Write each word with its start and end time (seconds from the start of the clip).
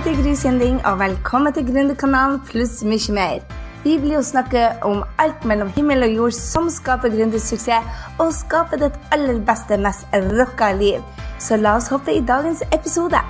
heter 0.00 0.22
Gry 0.22 0.34
Sinding, 0.34 0.86
og 0.86 0.98
velkommen 0.98 1.52
til 1.52 1.66
Gründerkanalen 1.68 2.38
pluss 2.48 2.78
mye 2.88 3.12
mer. 3.12 3.40
Vi 3.84 3.98
blir 4.00 4.14
jo 4.14 4.22
snakke 4.24 4.62
om 4.86 5.02
alt 5.20 5.44
mellom 5.44 5.68
himmel 5.74 6.06
og 6.06 6.14
jord 6.14 6.36
som 6.36 6.70
skaper 6.72 7.12
gründersuksess, 7.12 8.06
og 8.16 8.30
skaper 8.32 8.80
ditt 8.80 8.96
aller 9.12 9.42
beste, 9.44 9.76
mest 9.76 10.06
rocka 10.38 10.70
liv. 10.72 11.04
Så 11.38 11.58
la 11.60 11.74
oss 11.76 11.90
hoppe 11.92 12.14
i 12.16 12.22
dagens 12.24 12.62
episode. 12.72 13.20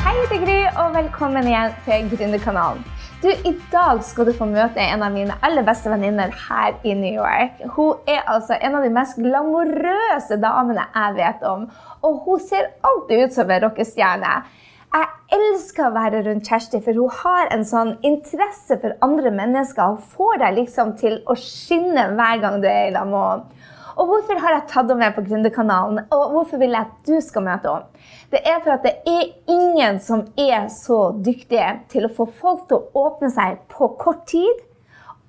Hei, 0.00 0.14
jeg 0.16 0.24
heter 0.30 0.40
Gry, 0.46 0.58
og 0.80 0.96
velkommen 0.96 1.52
igjen 1.52 1.76
til 1.84 2.08
Gründerkanalen. 2.14 2.88
Du, 3.20 3.28
I 3.28 3.52
dag 3.68 3.98
skal 4.00 4.30
du 4.30 4.32
få 4.32 4.46
møte 4.48 4.80
en 4.80 5.02
av 5.04 5.12
mine 5.12 5.34
aller 5.44 5.64
beste 5.66 5.90
venninner 5.92 6.30
her 6.48 6.78
i 6.88 6.94
New 6.96 7.18
York. 7.18 7.58
Hun 7.74 7.98
er 8.08 8.22
altså 8.24 8.56
en 8.56 8.78
av 8.78 8.86
de 8.86 8.92
mest 8.96 9.18
glamorøse 9.20 10.38
damene 10.40 10.86
jeg 10.94 11.18
vet 11.18 11.44
om. 11.44 11.66
Og 12.00 12.22
hun 12.24 12.40
ser 12.40 12.70
alltid 12.80 13.26
ut 13.26 13.36
som 13.36 13.52
en 13.52 13.60
rockestjerne. 13.66 14.32
Jeg 14.96 15.36
elsker 15.36 15.90
å 15.90 15.92
være 15.98 16.22
rundt 16.30 16.48
Kjersti, 16.48 16.80
for 16.80 16.96
hun 16.96 17.12
har 17.18 17.52
en 17.52 17.66
sånn 17.68 17.92
interesse 18.08 18.80
for 18.80 18.96
andre 19.04 19.34
mennesker. 19.36 19.98
Hun 19.98 20.16
får 20.16 20.40
deg 20.40 20.56
liksom 20.62 20.96
til 21.04 21.20
å 21.28 21.36
skinne 21.36 22.08
hver 22.16 22.40
gang 22.40 22.56
du 22.64 22.70
er 22.72 22.88
i 22.88 22.94
lag 22.96 23.12
med 23.12 23.20
henne. 23.20 23.59
Og 23.96 24.06
hvorfor 24.10 24.40
har 24.42 24.56
jeg 24.56 24.66
tatt 24.70 24.90
henne 24.90 25.00
med 25.00 25.14
på 25.16 25.24
Gründerkanalen, 25.26 26.02
og 26.14 26.34
hvorfor 26.34 26.60
vil 26.62 26.74
jeg 26.76 26.86
at 26.86 26.96
du 27.08 27.16
skal 27.24 27.46
møte 27.46 27.74
henne? 27.74 28.08
Det 28.30 28.40
er 28.46 28.58
for 28.62 28.76
at 28.76 28.86
det 28.86 28.94
er 29.10 29.30
ingen 29.50 30.00
som 30.04 30.26
er 30.38 30.68
så 30.72 31.00
dyktige 31.18 31.72
til 31.90 32.06
å 32.06 32.14
få 32.14 32.28
folk 32.40 32.66
til 32.70 32.78
å 32.78 33.06
åpne 33.06 33.30
seg 33.34 33.62
på 33.72 33.90
kort 34.00 34.26
tid 34.30 34.66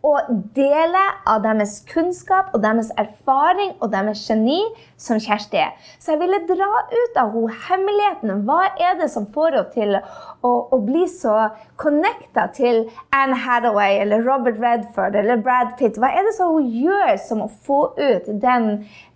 og 0.05 0.29
dele 0.55 1.01
av 1.29 1.43
deres 1.43 1.75
kunnskap 1.89 2.55
og 2.55 2.63
deres 2.63 2.89
erfaring 2.97 3.75
og 3.79 3.91
deres 3.93 4.23
geni 4.25 4.59
som 4.97 5.19
Kjersti 5.21 5.59
er. 5.61 5.75
Så 6.01 6.15
jeg 6.15 6.21
ville 6.23 6.41
dra 6.49 6.69
ut 6.89 7.19
av 7.21 7.35
henne 7.35 7.59
hemmeligheten. 7.67 8.43
Hva 8.47 8.63
er 8.81 8.97
det 8.99 9.11
som 9.13 9.27
får 9.29 9.57
henne 9.57 9.73
til 9.75 9.95
å, 9.97 10.51
å 10.73 10.79
bli 10.85 11.05
så 11.09 11.35
connecta 11.81 12.47
til 12.55 12.83
Anne 13.15 13.37
Hathaway 13.43 13.99
eller 14.01 14.25
Robert 14.25 14.59
Redford 14.61 15.17
eller 15.21 15.41
Brad 15.41 15.75
Pitt? 15.79 15.99
Hva 16.01 16.11
er 16.11 16.25
det 16.27 16.35
som 16.37 16.55
hun 16.57 16.69
gjør 16.81 17.15
som 17.21 17.45
å 17.45 17.51
få 17.65 17.83
ut 17.99 18.29
den 18.41 18.71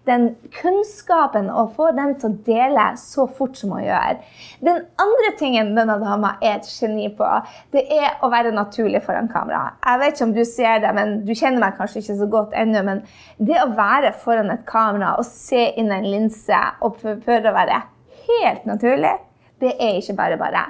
den 0.06 0.28
kunnskapen 0.54 1.50
og 1.50 1.74
få 1.76 1.90
dem 1.98 2.14
til 2.20 2.30
å 2.30 2.38
dele 2.46 2.86
så 3.00 3.26
fort 3.38 3.58
som 3.58 3.74
hun 3.76 3.86
gjør. 3.86 4.20
Den 4.66 4.84
andre 5.02 5.32
tingen 5.40 5.74
denne 5.78 5.98
dama 6.02 6.36
er 6.42 6.60
et 6.60 6.70
geni 6.70 7.10
på, 7.18 7.30
det 7.74 7.86
er 7.94 8.22
å 8.24 8.30
være 8.34 8.54
naturlig 8.56 9.02
foran 9.06 9.30
kamera. 9.32 9.76
Jeg 9.82 10.02
vet 10.02 10.16
ikke 10.16 10.30
om 10.30 10.36
du 10.38 10.44
ser 10.48 10.80
det, 10.86 10.94
men 10.98 11.18
du 11.26 11.34
kjenner 11.34 11.64
meg 11.64 11.78
kanskje 11.80 12.04
ikke 12.04 12.20
så 12.22 12.30
godt 12.38 12.56
ennå, 12.58 12.86
men 12.86 13.04
det 13.38 13.60
å 13.64 13.72
være 13.78 14.14
foran 14.22 14.54
et 14.54 14.66
kamera 14.70 15.16
og 15.20 15.28
se 15.28 15.72
inn 15.80 15.94
en 15.94 16.08
linse 16.08 16.64
og 16.86 17.02
prøve 17.02 17.52
å 17.52 17.58
være 17.58 17.84
helt 18.26 18.66
naturlig, 18.70 19.14
det 19.62 19.78
er 19.80 20.02
ikke 20.02 20.18
bare 20.18 20.40
bare. 20.40 20.66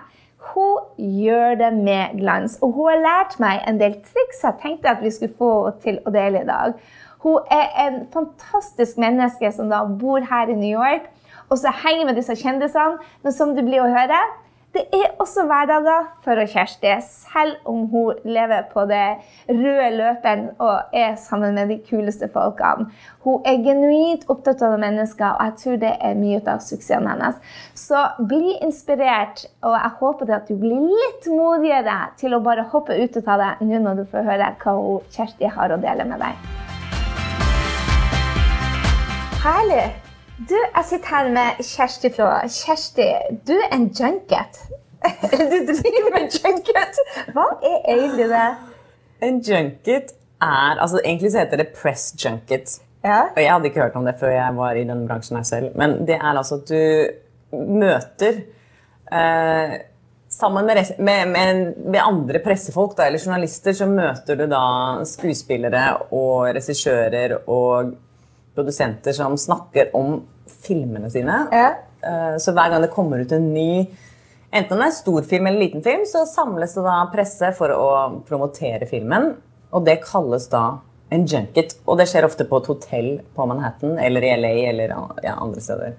Hun 0.53 0.77
gjør 0.97 1.55
det 1.57 1.71
med 1.73 2.19
glans, 2.19 2.59
og 2.61 2.75
hun 2.75 2.91
har 2.91 3.01
lært 3.01 3.39
meg 3.41 3.63
en 3.65 3.79
del 3.81 3.97
triks 4.05 4.43
jeg 4.45 4.59
tenkte 4.61 4.91
at 4.91 5.01
vi 5.01 5.11
skulle 5.13 5.33
få 5.39 5.53
til 5.83 5.97
å 6.05 6.13
dele 6.13 6.43
i 6.43 6.47
dag. 6.47 6.75
Hun 7.25 7.41
er 7.49 7.71
en 7.87 8.03
fantastisk 8.13 8.99
menneske 9.01 9.49
som 9.55 9.71
da 9.71 9.81
bor 9.89 10.21
her 10.29 10.51
i 10.53 10.57
New 10.59 10.69
York, 10.69 11.07
og 11.49 11.57
så 11.57 11.73
henger 11.73 12.05
med 12.05 12.19
disse 12.19 12.35
kjendisene. 12.37 12.99
Men 13.25 13.33
som 13.33 13.55
du 13.57 13.63
blir 13.65 13.81
å 13.81 13.89
høre, 13.89 14.19
det 14.75 14.83
er 14.93 15.13
også 15.23 15.45
hverdager 15.47 16.09
for 16.21 16.41
Kjersti, 16.51 16.91
selv 16.99 17.63
om 17.71 17.85
hun 17.89 18.17
lever 18.27 18.65
på 18.73 18.83
det 18.89 19.05
røde 19.47 19.87
løperen 19.95 20.49
og 20.59 20.91
er 20.93 21.15
sammen 21.15 21.55
med 21.55 21.71
de 21.71 21.77
kuleste 21.87 22.27
folkene. 22.33 22.89
Hun 23.23 23.47
er 23.47 23.63
genuint 23.63 24.27
opptatt 24.29 24.61
av 24.67 24.75
mennesker, 24.81 25.31
og 25.31 25.47
jeg 25.47 25.55
tror 25.63 25.79
det 25.85 25.93
er 26.09 26.19
mye 26.19 26.43
av 26.43 26.59
suksessen 26.65 27.07
hennes. 27.07 27.39
Så 27.73 28.03
bli 28.19 28.57
inspirert, 28.59 29.47
og 29.63 29.79
jeg 29.79 29.95
håper 30.03 30.35
at 30.41 30.51
du 30.51 30.59
blir 30.59 30.91
litt 30.91 31.31
modigere 31.31 31.97
til 32.19 32.35
å 32.35 32.43
bare 32.43 32.67
hoppe 32.75 32.99
ut 32.99 33.17
av 33.23 33.41
det 33.41 33.55
nå 33.63 33.81
når 33.87 34.03
du 34.03 34.05
får 34.11 34.29
høre 34.29 34.53
hva 34.59 34.77
Kjersti 35.15 35.55
har 35.55 35.71
å 35.71 35.81
dele 35.87 36.11
med 36.11 36.21
deg. 36.27 36.64
Herlig. 39.45 40.01
Du, 40.49 40.55
jeg 40.57 40.85
sitter 40.89 41.11
her 41.13 41.27
med 41.29 41.59
Kjersti 41.61 42.09
fra 42.15 42.29
Kjersti, 42.49 43.05
du 43.45 43.51
er 43.53 43.75
en 43.75 43.83
junket. 43.93 44.57
Du 45.67 45.69
driver 45.69 46.07
med 46.15 46.33
junket. 46.33 47.01
Hva 47.35 47.43
er 47.61 47.75
egentlig 47.93 48.25
det? 48.31 48.47
En 49.27 49.37
junket 49.45 50.15
er 50.41 50.81
altså 50.81 50.97
Egentlig 51.03 51.29
så 51.35 51.43
heter 51.43 51.61
det 51.61 51.67
press 51.77 52.07
junket. 52.17 52.79
Ja. 53.03 53.19
Og 53.35 53.37
jeg 53.37 53.51
hadde 53.51 53.69
ikke 53.69 53.83
hørt 53.83 53.99
om 53.99 54.07
det 54.09 54.15
før 54.19 54.33
jeg 54.33 54.55
var 54.57 54.79
i 54.79 54.87
den 54.89 55.03
bransjen 55.05 55.37
her 55.37 55.45
selv. 55.45 55.75
Men 55.77 55.93
det 56.07 56.17
er 56.17 56.31
altså 56.31 56.57
at 56.63 56.71
du 56.71 57.61
møter 57.83 58.41
eh, 59.13 59.75
Sammen 60.35 60.65
med, 60.65 60.81
med, 60.97 61.29
med, 61.29 61.59
med, 61.85 61.99
andre 62.01 62.41
pressefolk 62.43 62.97
da, 62.97 63.05
eller 63.07 63.21
journalister 63.21 63.77
så 63.77 63.85
møter 63.87 64.35
du 64.35 64.49
da 64.51 64.65
skuespillere 65.07 65.85
og 66.09 66.49
regissører 66.57 67.37
og 67.45 67.93
produsenter 68.55 69.15
som 69.15 69.37
snakker 69.39 69.91
om 69.97 70.21
filmene 70.65 71.09
sine. 71.11 71.45
Ja. 71.51 71.69
Eh, 72.05 72.35
så 72.41 72.53
hver 72.55 72.73
gang 72.73 72.83
det 72.85 72.93
kommer 72.95 73.23
ut 73.23 73.35
en 73.35 73.53
ny 73.53 73.85
Enten 74.55 74.79
det 74.79 74.85
er 74.87 74.93
stor 74.95 75.25
film 75.27 75.49
eller 75.49 75.59
liten 75.59 75.81
film, 75.83 76.05
så 76.07 76.21
samles 76.29 76.77
det 76.77 76.83
da 76.85 76.93
presse 77.11 77.49
for 77.57 77.73
å 77.75 77.87
promotere 78.23 78.87
filmen. 78.87 79.33
Og 79.75 79.83
det 79.83 79.97
kalles 80.05 80.45
da 80.47 80.77
en 81.11 81.25
junket. 81.27 81.75
Og 81.83 81.99
det 81.99 82.07
skjer 82.07 82.23
ofte 82.23 82.45
på 82.47 82.61
et 82.61 82.69
hotell 82.71 83.09
på 83.35 83.47
Manhattan 83.49 83.97
eller 83.99 84.23
i 84.23 84.31
LA 84.39 84.53
eller 84.69 84.93
ja, 85.25 85.35
andre 85.35 85.63
steder. 85.63 85.97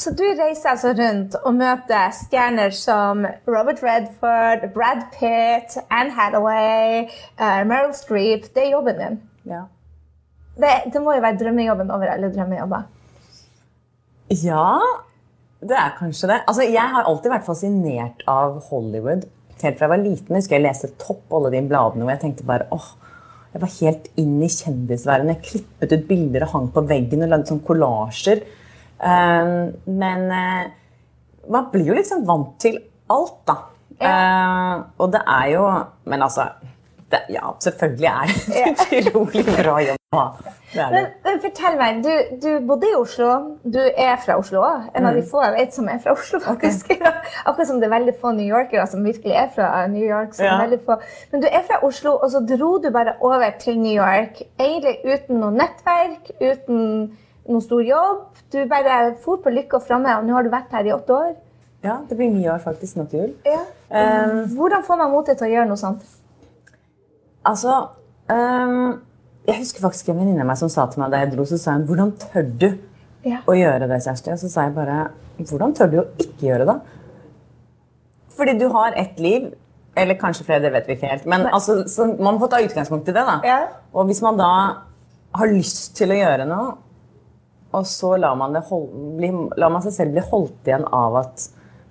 Så 0.00 0.10
du 0.16 0.24
reiser 0.24 0.72
altså 0.72 0.94
rundt 0.96 1.36
og 1.44 1.54
møter 1.54 2.14
stjerner 2.16 2.72
som 2.74 3.26
Robert 3.46 3.82
Redford, 3.84 4.70
Brad 4.74 5.04
Pitt, 5.14 5.76
Anne 5.92 6.14
Hathaway, 6.16 7.04
uh, 7.38 7.62
Meryl 7.68 7.92
Streep. 7.94 8.48
Det 8.54 8.64
er 8.64 8.72
jobben 8.72 8.98
din. 8.98 9.20
Ja. 9.46 9.66
Det, 10.58 10.70
det, 10.92 11.02
må 11.02 11.14
jo 11.14 11.22
være 11.22 11.38
drømmejobben 11.38 11.90
over 11.94 12.10
alle 12.12 12.30
drømmejobber. 12.34 12.86
Ja, 14.42 14.78
det 15.62 15.76
er 15.78 15.94
kanskje 15.98 16.30
det. 16.32 16.38
Altså, 16.50 16.66
jeg 16.66 16.94
har 16.94 17.06
alltid 17.06 17.32
vært 17.32 17.46
fascinert 17.46 18.24
av 18.30 18.58
Hollywood. 18.68 19.28
Helt 19.62 19.78
fra 19.78 19.86
jeg 19.86 19.92
var 19.94 20.02
liten. 20.02 20.34
Jeg 20.34 20.42
husker 20.42 20.58
jeg 20.58 20.66
leste 20.66 20.90
Topp, 21.00 21.24
alle 21.34 21.52
de 21.54 21.62
bladene, 21.70 22.06
og 22.06 22.12
jeg 22.12 22.22
tenkte 22.24 22.46
bare 22.46 22.66
åh, 22.74 22.90
jeg 23.54 23.62
var 23.62 23.72
helt 23.78 24.08
inn 24.20 24.34
i 24.44 24.50
kjendisverdenen. 24.52 25.36
Jeg 25.36 25.46
klippet 25.46 25.94
ut 25.94 26.08
bilder 26.10 26.44
og 26.46 26.52
hang 26.54 26.68
på 26.74 26.84
veggen 26.90 27.24
og 27.24 27.32
lagde 27.32 27.50
sånn 27.50 27.64
kollasjer. 27.66 28.42
Um, 28.98 29.72
men 29.98 30.26
uh, 30.30 30.68
man 31.50 31.68
blir 31.72 31.92
jo 31.92 31.96
liksom 31.96 32.26
vant 32.28 32.56
til 32.62 32.80
alt, 33.14 33.38
da. 33.48 33.56
Ja. 33.98 34.10
Uh, 34.10 34.74
og 35.02 35.08
det 35.10 35.20
er 35.26 35.46
jo 35.50 35.62
Men 36.06 36.22
altså 36.22 36.44
det, 37.10 37.20
Ja, 37.32 37.52
selvfølgelig 37.60 38.06
er 38.06 38.26
det 38.26 38.66
en 38.66 38.76
utrolig 38.98 39.44
bra 39.46 39.78
jobb. 39.80 39.98
Men, 40.74 41.06
men, 41.24 41.38
fortell 41.40 41.74
meg, 41.76 41.98
du, 42.04 42.12
du, 42.40 42.48
bodde 42.68 42.88
i 42.88 42.96
Oslo. 42.96 43.28
Du 43.64 43.78
er 43.80 44.16
fra 44.24 44.38
Oslo 44.40 44.62
òg. 44.64 44.86
En 44.96 45.08
av 45.08 45.16
de 45.16 45.22
mm. 45.24 45.28
få 45.30 45.42
jeg 45.44 45.54
vet 45.56 45.76
som 45.76 45.88
er 45.92 46.00
fra 46.04 46.14
Oslo. 46.16 46.40
faktisk. 46.44 46.92
Okay. 46.94 47.12
Akkurat 47.44 47.68
som 47.68 47.80
det 47.80 47.88
er 47.88 47.94
veldig 47.94 48.14
få 48.20 48.32
newyorkere 48.36 48.86
som 48.88 49.04
virkelig 49.04 49.36
er 49.36 49.48
fra 49.54 49.86
New 49.92 50.04
York. 50.04 50.36
Ja. 50.40 50.58
Men 51.32 51.44
du 51.44 51.48
er 51.48 51.64
fra 51.68 51.80
Oslo, 51.84 52.16
og 52.16 52.32
så 52.32 52.44
dro 52.44 52.70
du 52.84 52.90
bare 52.92 53.16
over 53.20 53.50
til 53.60 53.80
New 53.80 53.92
York. 53.96 54.40
Egentlig 54.60 54.98
uten 55.04 55.42
noe 55.42 55.52
nettverk, 55.56 56.32
uten 56.40 56.80
noen 57.48 57.64
stor 57.64 57.84
jobb. 57.84 58.24
Du 58.52 58.62
bare 58.68 59.00
for 59.24 59.40
på 59.44 59.52
lykke 59.52 59.80
og 59.80 59.88
framme, 59.88 60.16
og 60.16 60.24
nå 60.24 60.36
har 60.36 60.44
du 60.44 60.52
vært 60.52 60.72
her 60.76 60.88
i 60.88 60.94
åtte 60.96 61.16
år. 61.16 61.36
Ja, 61.84 62.00
det 62.08 62.16
blir 62.16 62.30
ni 62.32 62.48
år 62.48 62.58
faktisk 62.64 62.96
nå 62.98 63.04
til 63.08 63.20
jul. 63.26 63.34
Ja. 63.46 63.60
Um, 63.88 64.48
Hvordan 64.56 64.82
får 64.84 64.96
man 65.00 65.12
motet 65.12 65.38
til 65.38 65.48
å 65.48 65.52
gjøre 65.52 65.68
noe 65.68 65.80
sånt? 65.80 66.02
Altså 67.48 67.74
um, 68.28 68.98
Jeg 69.48 69.62
husker 69.62 69.84
faktisk 69.84 70.10
en 70.12 70.20
venninne 70.20 70.44
av 70.44 70.50
meg 70.50 70.60
som 70.60 70.70
sa 70.72 70.86
til 70.90 71.02
meg 71.02 71.14
da 71.14 71.22
jeg 71.22 71.32
dro, 71.32 71.46
så 71.48 71.58
sa 71.60 71.76
hun 71.76 71.86
'Hvordan 71.88 72.12
tør 72.20 72.50
du 72.62 72.68
ja. 73.24 73.40
å 73.46 73.56
gjøre 73.56 73.88
det, 73.88 74.02
Kjersti?' 74.04 74.34
Og 74.34 74.42
så 74.42 74.50
sa 74.52 74.66
jeg 74.66 74.74
bare 74.76 74.98
'Hvordan 75.38 75.74
tør 75.76 75.90
du 75.92 75.98
å 76.02 76.08
ikke 76.20 76.50
gjøre 76.50 76.68
det?' 76.68 76.80
Fordi 78.36 78.58
du 78.58 78.68
har 78.68 78.92
ett 78.96 79.18
liv. 79.18 79.54
Eller 79.96 80.14
kanskje 80.14 80.44
flere, 80.46 80.62
det 80.62 80.72
vet 80.72 80.86
vi 80.86 80.94
ikke 80.94 81.08
helt. 81.10 81.24
Men 81.26 81.46
altså, 81.46 81.82
man 82.22 82.38
får 82.38 82.48
ta 82.52 82.60
utgangspunkt 82.62 83.08
i 83.08 83.12
det. 83.12 83.24
da. 83.26 83.40
Ja. 83.42 83.58
Og 83.92 84.06
hvis 84.06 84.22
man 84.22 84.36
da 84.38 84.50
har 85.34 85.50
lyst 85.50 85.96
til 85.96 86.12
å 86.14 86.18
gjøre 86.18 86.46
noe, 86.46 86.76
og 87.72 87.86
så 87.86 88.16
lar 88.16 88.36
man, 88.38 88.54
hold, 88.54 88.88
bli, 89.18 89.32
lar 89.60 89.72
man 89.74 89.82
seg 89.82 89.92
selv 89.96 90.14
bli 90.14 90.22
holdt 90.30 90.70
igjen 90.70 90.86
av 90.94 91.18
at 91.24 91.48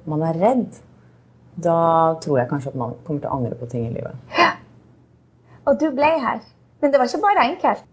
man 0.09 0.23
er 0.23 0.39
redd, 0.39 0.79
da 1.57 2.15
tror 2.23 2.39
jeg 2.39 2.49
kanskje 2.49 2.71
at 2.71 2.79
man 2.79 2.95
kommer 3.03 3.21
til 3.21 3.29
å 3.29 3.37
angre 3.37 3.59
på 3.59 3.69
ting 3.69 3.89
i 3.89 3.93
livet. 3.93 4.15
Og 5.67 5.77
du 5.81 5.89
ble 5.95 6.09
her. 6.23 6.41
Men 6.81 6.93
det 6.93 7.01
var 7.01 7.09
ikke 7.09 7.23
bare 7.25 7.45
enkelt? 7.51 7.85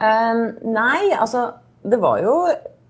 Um, 0.00 0.44
nei, 0.72 1.10
altså 1.12 1.50
Det 1.84 1.98
var 2.00 2.20
jo 2.24 2.34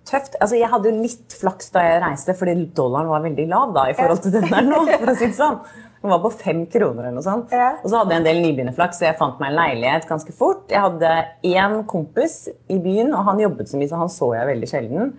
tøft. 0.07 0.37
Altså, 0.41 0.57
jeg 0.59 0.71
hadde 0.71 0.91
jo 0.91 1.03
litt 1.03 1.35
flaks 1.39 1.71
da 1.75 1.83
jeg 1.85 2.01
reiste, 2.03 2.35
fordi 2.39 2.65
dollaren 2.75 3.11
var 3.11 3.23
veldig 3.23 3.47
lav 3.51 3.75
da, 3.77 3.85
i 3.91 3.95
forhold 3.99 4.23
til 4.25 4.35
den 4.35 4.49
der 4.51 4.67
nå. 4.67 4.81
for 5.01 5.13
å 5.13 5.17
si 5.19 5.29
det 5.29 5.37
sånn. 5.39 5.59
Den 6.01 6.15
var 6.15 6.23
på 6.23 6.31
fem 6.33 6.63
kroner 6.73 7.05
eller 7.11 7.19
noe 7.19 7.27
sånt. 7.27 7.51
Ja. 7.53 7.75
Og 7.83 7.91
så 7.93 8.01
hadde 8.01 8.15
jeg 8.15 8.23
en 8.23 8.27
del 8.31 8.41
nybegynnerflaks, 8.41 8.99
så 9.03 9.11
jeg 9.11 9.19
fant 9.19 9.37
meg 9.43 9.53
en 9.53 9.59
leilighet 9.59 10.07
ganske 10.09 10.33
fort. 10.35 10.65
Jeg 10.73 10.81
hadde 10.81 11.11
én 11.51 11.77
kompis 11.91 12.39
i 12.73 12.79
byen, 12.81 13.13
og 13.13 13.27
han 13.29 13.43
jobbet 13.45 13.69
så 13.71 13.79
mye, 13.79 13.91
så 13.91 14.01
han 14.01 14.13
så 14.15 14.31
jeg 14.39 14.49
veldig 14.55 14.71
sjelden. 14.71 15.13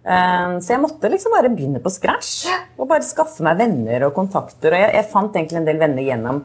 Eh, 0.00 0.54
Så 0.62 0.72
jeg 0.76 0.80
måtte 0.84 1.10
liksom 1.12 1.34
bare 1.34 1.50
begynne 1.52 1.82
på 1.82 1.90
scratch 1.92 2.46
og 2.78 2.86
bare 2.88 3.04
skaffe 3.04 3.44
meg 3.44 3.58
venner 3.60 4.06
og 4.06 4.14
kontakter. 4.16 4.72
Og 4.72 4.84
jeg, 4.86 4.94
jeg 5.00 5.10
fant 5.10 5.34
egentlig 5.36 5.60
en 5.60 5.68
del 5.68 5.82
venner 5.82 6.06
gjennom 6.06 6.40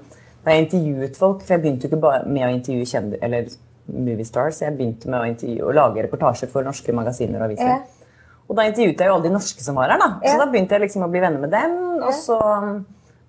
da 0.46 0.54
jeg 0.54 0.68
intervjuet 0.68 1.18
folk. 1.20 1.44
For 1.44 1.56
jeg 1.56 1.64
begynte 1.64 1.88
jo 1.88 1.92
ikke 1.92 2.02
bare 2.06 2.24
med 2.30 2.48
å 2.48 2.54
intervjue 2.54 2.88
kjendis, 2.90 3.22
eller 3.26 3.50
movie 3.86 4.26
stars, 4.26 4.62
jeg 4.64 4.74
begynte 4.78 5.10
med 5.12 5.20
å, 5.20 5.28
intervjue, 5.30 5.66
og 5.66 5.78
lage 5.78 6.06
reportasjer 6.06 6.50
for 6.52 6.66
norske 6.66 6.94
magasiner 6.96 7.42
og 7.42 7.48
aviser. 7.50 7.70
Ja. 7.70 8.06
Og 8.46 8.58
da 8.58 8.66
intervjuet 8.70 9.02
jeg 9.02 9.10
jo 9.10 9.16
alle 9.16 9.26
de 9.26 9.34
norske 9.34 9.66
som 9.66 9.78
var 9.78 9.94
her. 9.94 10.02
da. 10.02 10.10
Ja. 10.22 10.34
Så 10.34 10.42
da 10.42 10.50
begynte 10.52 10.78
jeg 10.78 10.86
liksom 10.86 11.06
å 11.06 11.12
bli 11.14 11.22
venner 11.24 11.42
med 11.42 11.54
dem. 11.54 11.76
Og 12.06 12.14
så 12.18 12.38
um, 12.38 12.80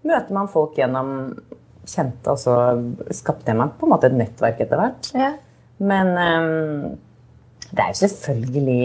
møter 0.07 0.37
man 0.37 0.51
folk 0.53 0.77
gjennom 0.77 1.11
kjente, 1.87 2.33
og 2.33 2.41
så 2.41 2.57
skapte 3.15 3.53
jeg 3.53 3.59
meg 3.61 3.77
på 3.79 3.87
en 3.87 3.95
måte 3.95 4.11
et 4.11 4.17
nettverk 4.17 4.61
etter 4.65 4.81
hvert. 4.81 5.11
Ja. 5.17 5.33
Men 5.77 6.13
um, 6.17 6.97
det 7.71 7.85
er 7.85 7.93
jo 7.93 8.01
selvfølgelig 8.05 8.81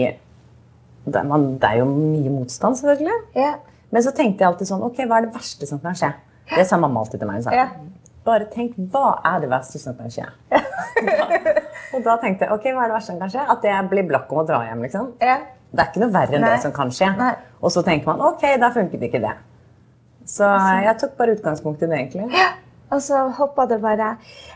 det 1.02 1.18
er, 1.18 1.26
man, 1.26 1.56
det 1.58 1.66
er 1.66 1.80
jo 1.80 1.86
mye 1.90 2.30
motstand, 2.30 2.76
selvfølgelig. 2.78 3.16
Ja. 3.34 3.56
Men 3.92 4.04
så 4.04 4.12
tenkte 4.14 4.44
jeg 4.44 4.52
alltid 4.52 4.68
sånn 4.70 4.84
Ok, 4.86 5.00
hva 5.02 5.18
er 5.18 5.26
det 5.26 5.34
verste 5.34 5.66
som 5.68 5.80
kan 5.82 5.96
skje? 5.98 6.12
Det 6.52 6.62
sa 6.68 6.78
mamma 6.80 7.02
alltid 7.02 7.20
til 7.22 7.28
meg. 7.28 7.40
Hun 7.40 7.46
sa, 7.48 7.56
Ja. 7.56 7.66
Bare 8.26 8.46
tenk 8.52 8.76
hva 8.92 9.16
er 9.26 9.40
det 9.42 9.50
verste 9.50 9.80
som 9.82 9.96
kan 9.98 10.12
skje? 10.12 10.28
og 11.94 12.04
da 12.04 12.16
tenkte 12.22 12.46
jeg 12.46 12.54
ok, 12.54 12.68
hva 12.70 12.84
er 12.84 12.92
det 12.92 12.96
verste 12.96 13.12
som 13.12 13.20
kan 13.22 13.32
skje? 13.32 13.46
At 13.56 13.66
jeg 13.66 13.88
blir 13.90 14.06
blakk 14.06 14.30
om 14.30 14.42
å 14.44 14.46
dra 14.46 14.62
hjem. 14.68 14.84
liksom. 14.86 15.12
Ja. 15.22 15.40
Det 15.72 15.80
er 15.80 15.88
ikke 15.90 16.02
noe 16.04 16.12
verre 16.14 16.36
enn 16.36 16.44
Nei. 16.44 16.52
det 16.54 16.64
som 16.66 16.74
kan 16.76 16.92
skje. 16.92 17.08
Nei. 17.18 17.32
Og 17.64 17.72
så 17.74 17.82
tenker 17.86 18.12
man 18.12 18.22
ok, 18.32 18.44
da 18.60 18.68
funket 18.74 19.06
ikke 19.08 19.22
det. 19.24 19.32
Så 20.28 20.46
jeg 20.84 20.98
tok 21.00 21.16
bare 21.18 21.34
utgangspunkt 21.34 21.82
i 21.82 21.88
det, 21.90 21.98
egentlig. 21.98 22.42
Og 22.92 23.00
så 23.02 23.22
hoppa 23.38 23.64
det 23.66 23.78
bare 23.82 24.10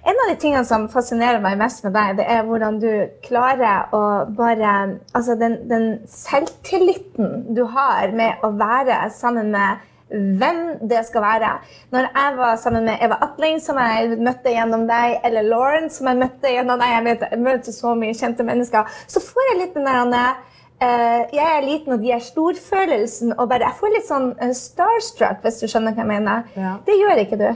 En 0.05 0.19
av 0.23 0.29
de 0.29 0.37
tingene 0.41 0.65
som 0.69 0.87
fascinerer 0.93 1.41
meg 1.43 1.57
mest 1.59 1.83
med 1.87 1.95
deg, 1.97 2.19
det 2.21 2.27
er 2.31 2.45
hvordan 2.47 2.79
du 2.83 2.91
klarer 3.25 3.89
å 3.97 4.03
bare 4.37 4.75
Altså 5.17 5.39
den, 5.41 5.57
den 5.71 5.87
selvtilliten 6.11 7.55
du 7.57 7.65
har 7.73 8.13
med 8.13 8.45
å 8.45 8.53
være 8.61 9.07
sammen 9.17 9.51
med 9.55 9.81
hvem 10.11 10.61
det 10.87 11.03
skal 11.09 11.25
være. 11.25 11.53
Når 11.91 12.09
jeg 12.09 12.35
var 12.39 12.59
sammen 12.63 12.85
med 12.87 13.03
Eva 13.03 13.19
Atling, 13.27 13.59
som 13.63 13.79
jeg 13.83 14.19
møtte 14.23 14.53
gjennom 14.55 14.87
deg, 14.89 15.17
eller 15.27 15.49
Lauren, 15.49 15.89
som 15.91 16.11
jeg 16.11 16.21
møtte 16.21 16.53
gjennom 16.53 16.79
deg, 16.79 16.93
jeg, 16.95 17.07
vet, 17.09 17.25
jeg 17.33 17.43
møter 17.43 17.75
så 17.75 17.95
mye 17.99 18.15
kjente 18.15 18.47
mennesker, 18.47 19.01
så 19.11 19.23
får 19.23 19.51
jeg 19.51 19.63
litt 19.65 19.81
den 19.81 20.15
der 20.15 20.37
Uh, 20.77 21.23
jeg 21.33 21.41
er 21.41 21.63
liten, 21.65 21.95
og 21.95 22.03
de 22.03 22.11
er 22.13 22.19
storfølelsen. 22.21 23.31
og 23.41 23.49
bare, 23.49 23.65
Jeg 23.65 23.79
får 23.79 23.93
litt 23.95 24.09
sånn 24.11 24.27
uh, 24.37 24.51
starstruck, 24.53 25.39
hvis 25.41 25.63
du 25.63 25.71
skjønner 25.73 25.95
hva 25.97 26.05
jeg 26.05 26.11
mener. 26.11 26.51
Ja. 26.53 26.75
Det 26.85 26.99
gjør 27.01 27.21
ikke 27.23 27.39
du. 27.41 27.47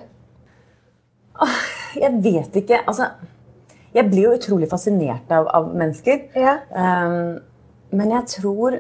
Jeg 2.01 2.17
vet 2.25 2.57
ikke. 2.63 2.79
Altså, 2.89 3.11
jeg 3.93 4.09
blir 4.09 4.25
jo 4.25 4.39
utrolig 4.39 4.71
fascinert 4.71 5.29
av, 5.37 5.51
av 5.53 5.69
mennesker. 5.69 6.31
Ja. 6.33 6.57
Um, 6.73 7.43
men 7.93 8.17
jeg 8.17 8.33
tror 8.39 8.79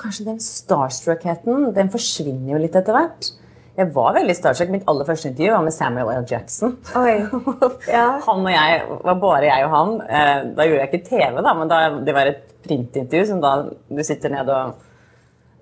kanskje 0.00 0.26
den 0.30 0.40
starstruckheten 0.42 1.70
den 1.76 1.92
forsvinner 1.92 2.54
jo 2.56 2.62
litt 2.64 2.76
etter 2.78 2.96
hvert. 2.96 3.30
Jeg 3.78 3.92
var 3.94 4.12
veldig 4.16 4.34
starstruck. 4.36 4.68
Mitt 4.74 4.88
aller 4.90 5.06
første 5.08 5.30
intervju 5.30 5.52
var 5.54 5.62
med 5.64 5.72
Samuel 5.72 6.10
L. 6.18 6.24
Jackson. 6.28 6.76
Ja. 7.88 8.06
Han 8.26 8.42
og 8.44 8.50
jeg 8.52 8.82
var 9.06 9.18
bare 9.22 9.46
jeg 9.48 9.64
og 9.66 9.72
han. 9.76 9.92
Eh, 10.04 10.36
Da 10.56 10.66
gjorde 10.66 10.82
jeg 10.82 10.90
ikke 10.90 11.06
TV, 11.08 11.40
da, 11.46 11.54
men 11.56 11.70
da, 11.70 11.78
det 12.04 12.14
var 12.16 12.28
et 12.28 12.46
printintervju 12.66 13.28
som 13.30 13.40
da 13.40 13.52
du 13.70 14.02
sitter 14.04 14.34
ned 14.34 14.50
og, 14.52 14.74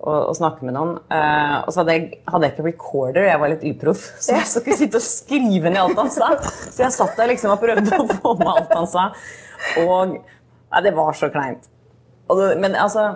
og, 0.01 0.17
og 0.17 0.35
snakker 0.35 0.67
med 0.67 0.75
noen. 0.75 0.97
Uh, 1.07 1.55
og 1.63 1.71
så 1.71 1.81
hadde 1.83 1.95
jeg, 1.95 2.09
hadde 2.27 2.49
jeg 2.49 2.55
ikke 2.57 2.67
recorder, 2.67 3.29
jeg 3.29 3.39
var 3.39 3.53
litt 3.53 3.65
uproff, 3.71 4.03
så 4.25 4.35
jeg 4.35 4.49
skulle 4.51 4.79
sitte 4.81 4.99
og 4.99 5.05
skrive 5.05 5.71
ned 5.71 5.79
alt 5.85 6.01
han 6.03 6.11
sa. 6.11 6.33
Så 6.65 6.83
jeg 6.83 6.95
satt 6.97 7.15
der 7.19 7.31
liksom 7.31 7.55
og 7.55 7.63
prøvde 7.63 8.01
å 8.03 8.07
få 8.19 8.35
med 8.41 8.51
alt 8.51 8.75
han 8.75 8.89
sa. 8.91 9.09
Og 9.85 10.17
nei, 10.17 10.83
det 10.85 10.95
var 10.97 11.15
så 11.15 11.31
kleint. 11.31 11.71
Og, 12.29 12.43
men 12.61 12.75
altså, 12.77 13.07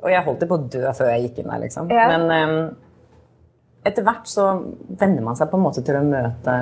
og 0.00 0.12
jeg 0.12 0.24
holdt 0.26 0.40
det 0.42 0.48
på 0.50 0.56
å 0.56 0.68
dø 0.72 0.92
før 0.96 1.10
jeg 1.12 1.26
gikk 1.26 1.42
inn 1.42 1.50
der, 1.50 1.60
liksom. 1.64 1.90
Ja. 1.92 2.06
Men 2.12 2.30
um, 2.30 2.56
etter 3.86 4.04
hvert 4.04 4.28
så 4.28 4.46
venner 5.00 5.24
man 5.24 5.36
seg 5.38 5.50
på 5.50 5.56
en 5.56 5.64
måte 5.64 5.82
til 5.84 5.96
å 5.96 6.04
møte 6.04 6.56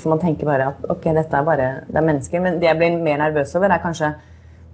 For 0.00 0.10
man 0.10 0.22
tenker 0.22 0.48
bare 0.48 0.72
at 0.72 0.86
ok, 0.90 1.04
dette 1.14 1.38
er 1.38 1.46
bare 1.46 1.68
det 1.86 1.98
er 2.00 2.06
mennesker. 2.06 2.42
Men 2.42 2.58
det 2.62 2.70
jeg 2.70 2.80
blir 2.80 3.02
mer 3.02 3.20
nervøs 3.22 3.54
over, 3.58 3.70
er 3.70 3.82
kanskje 3.82 4.14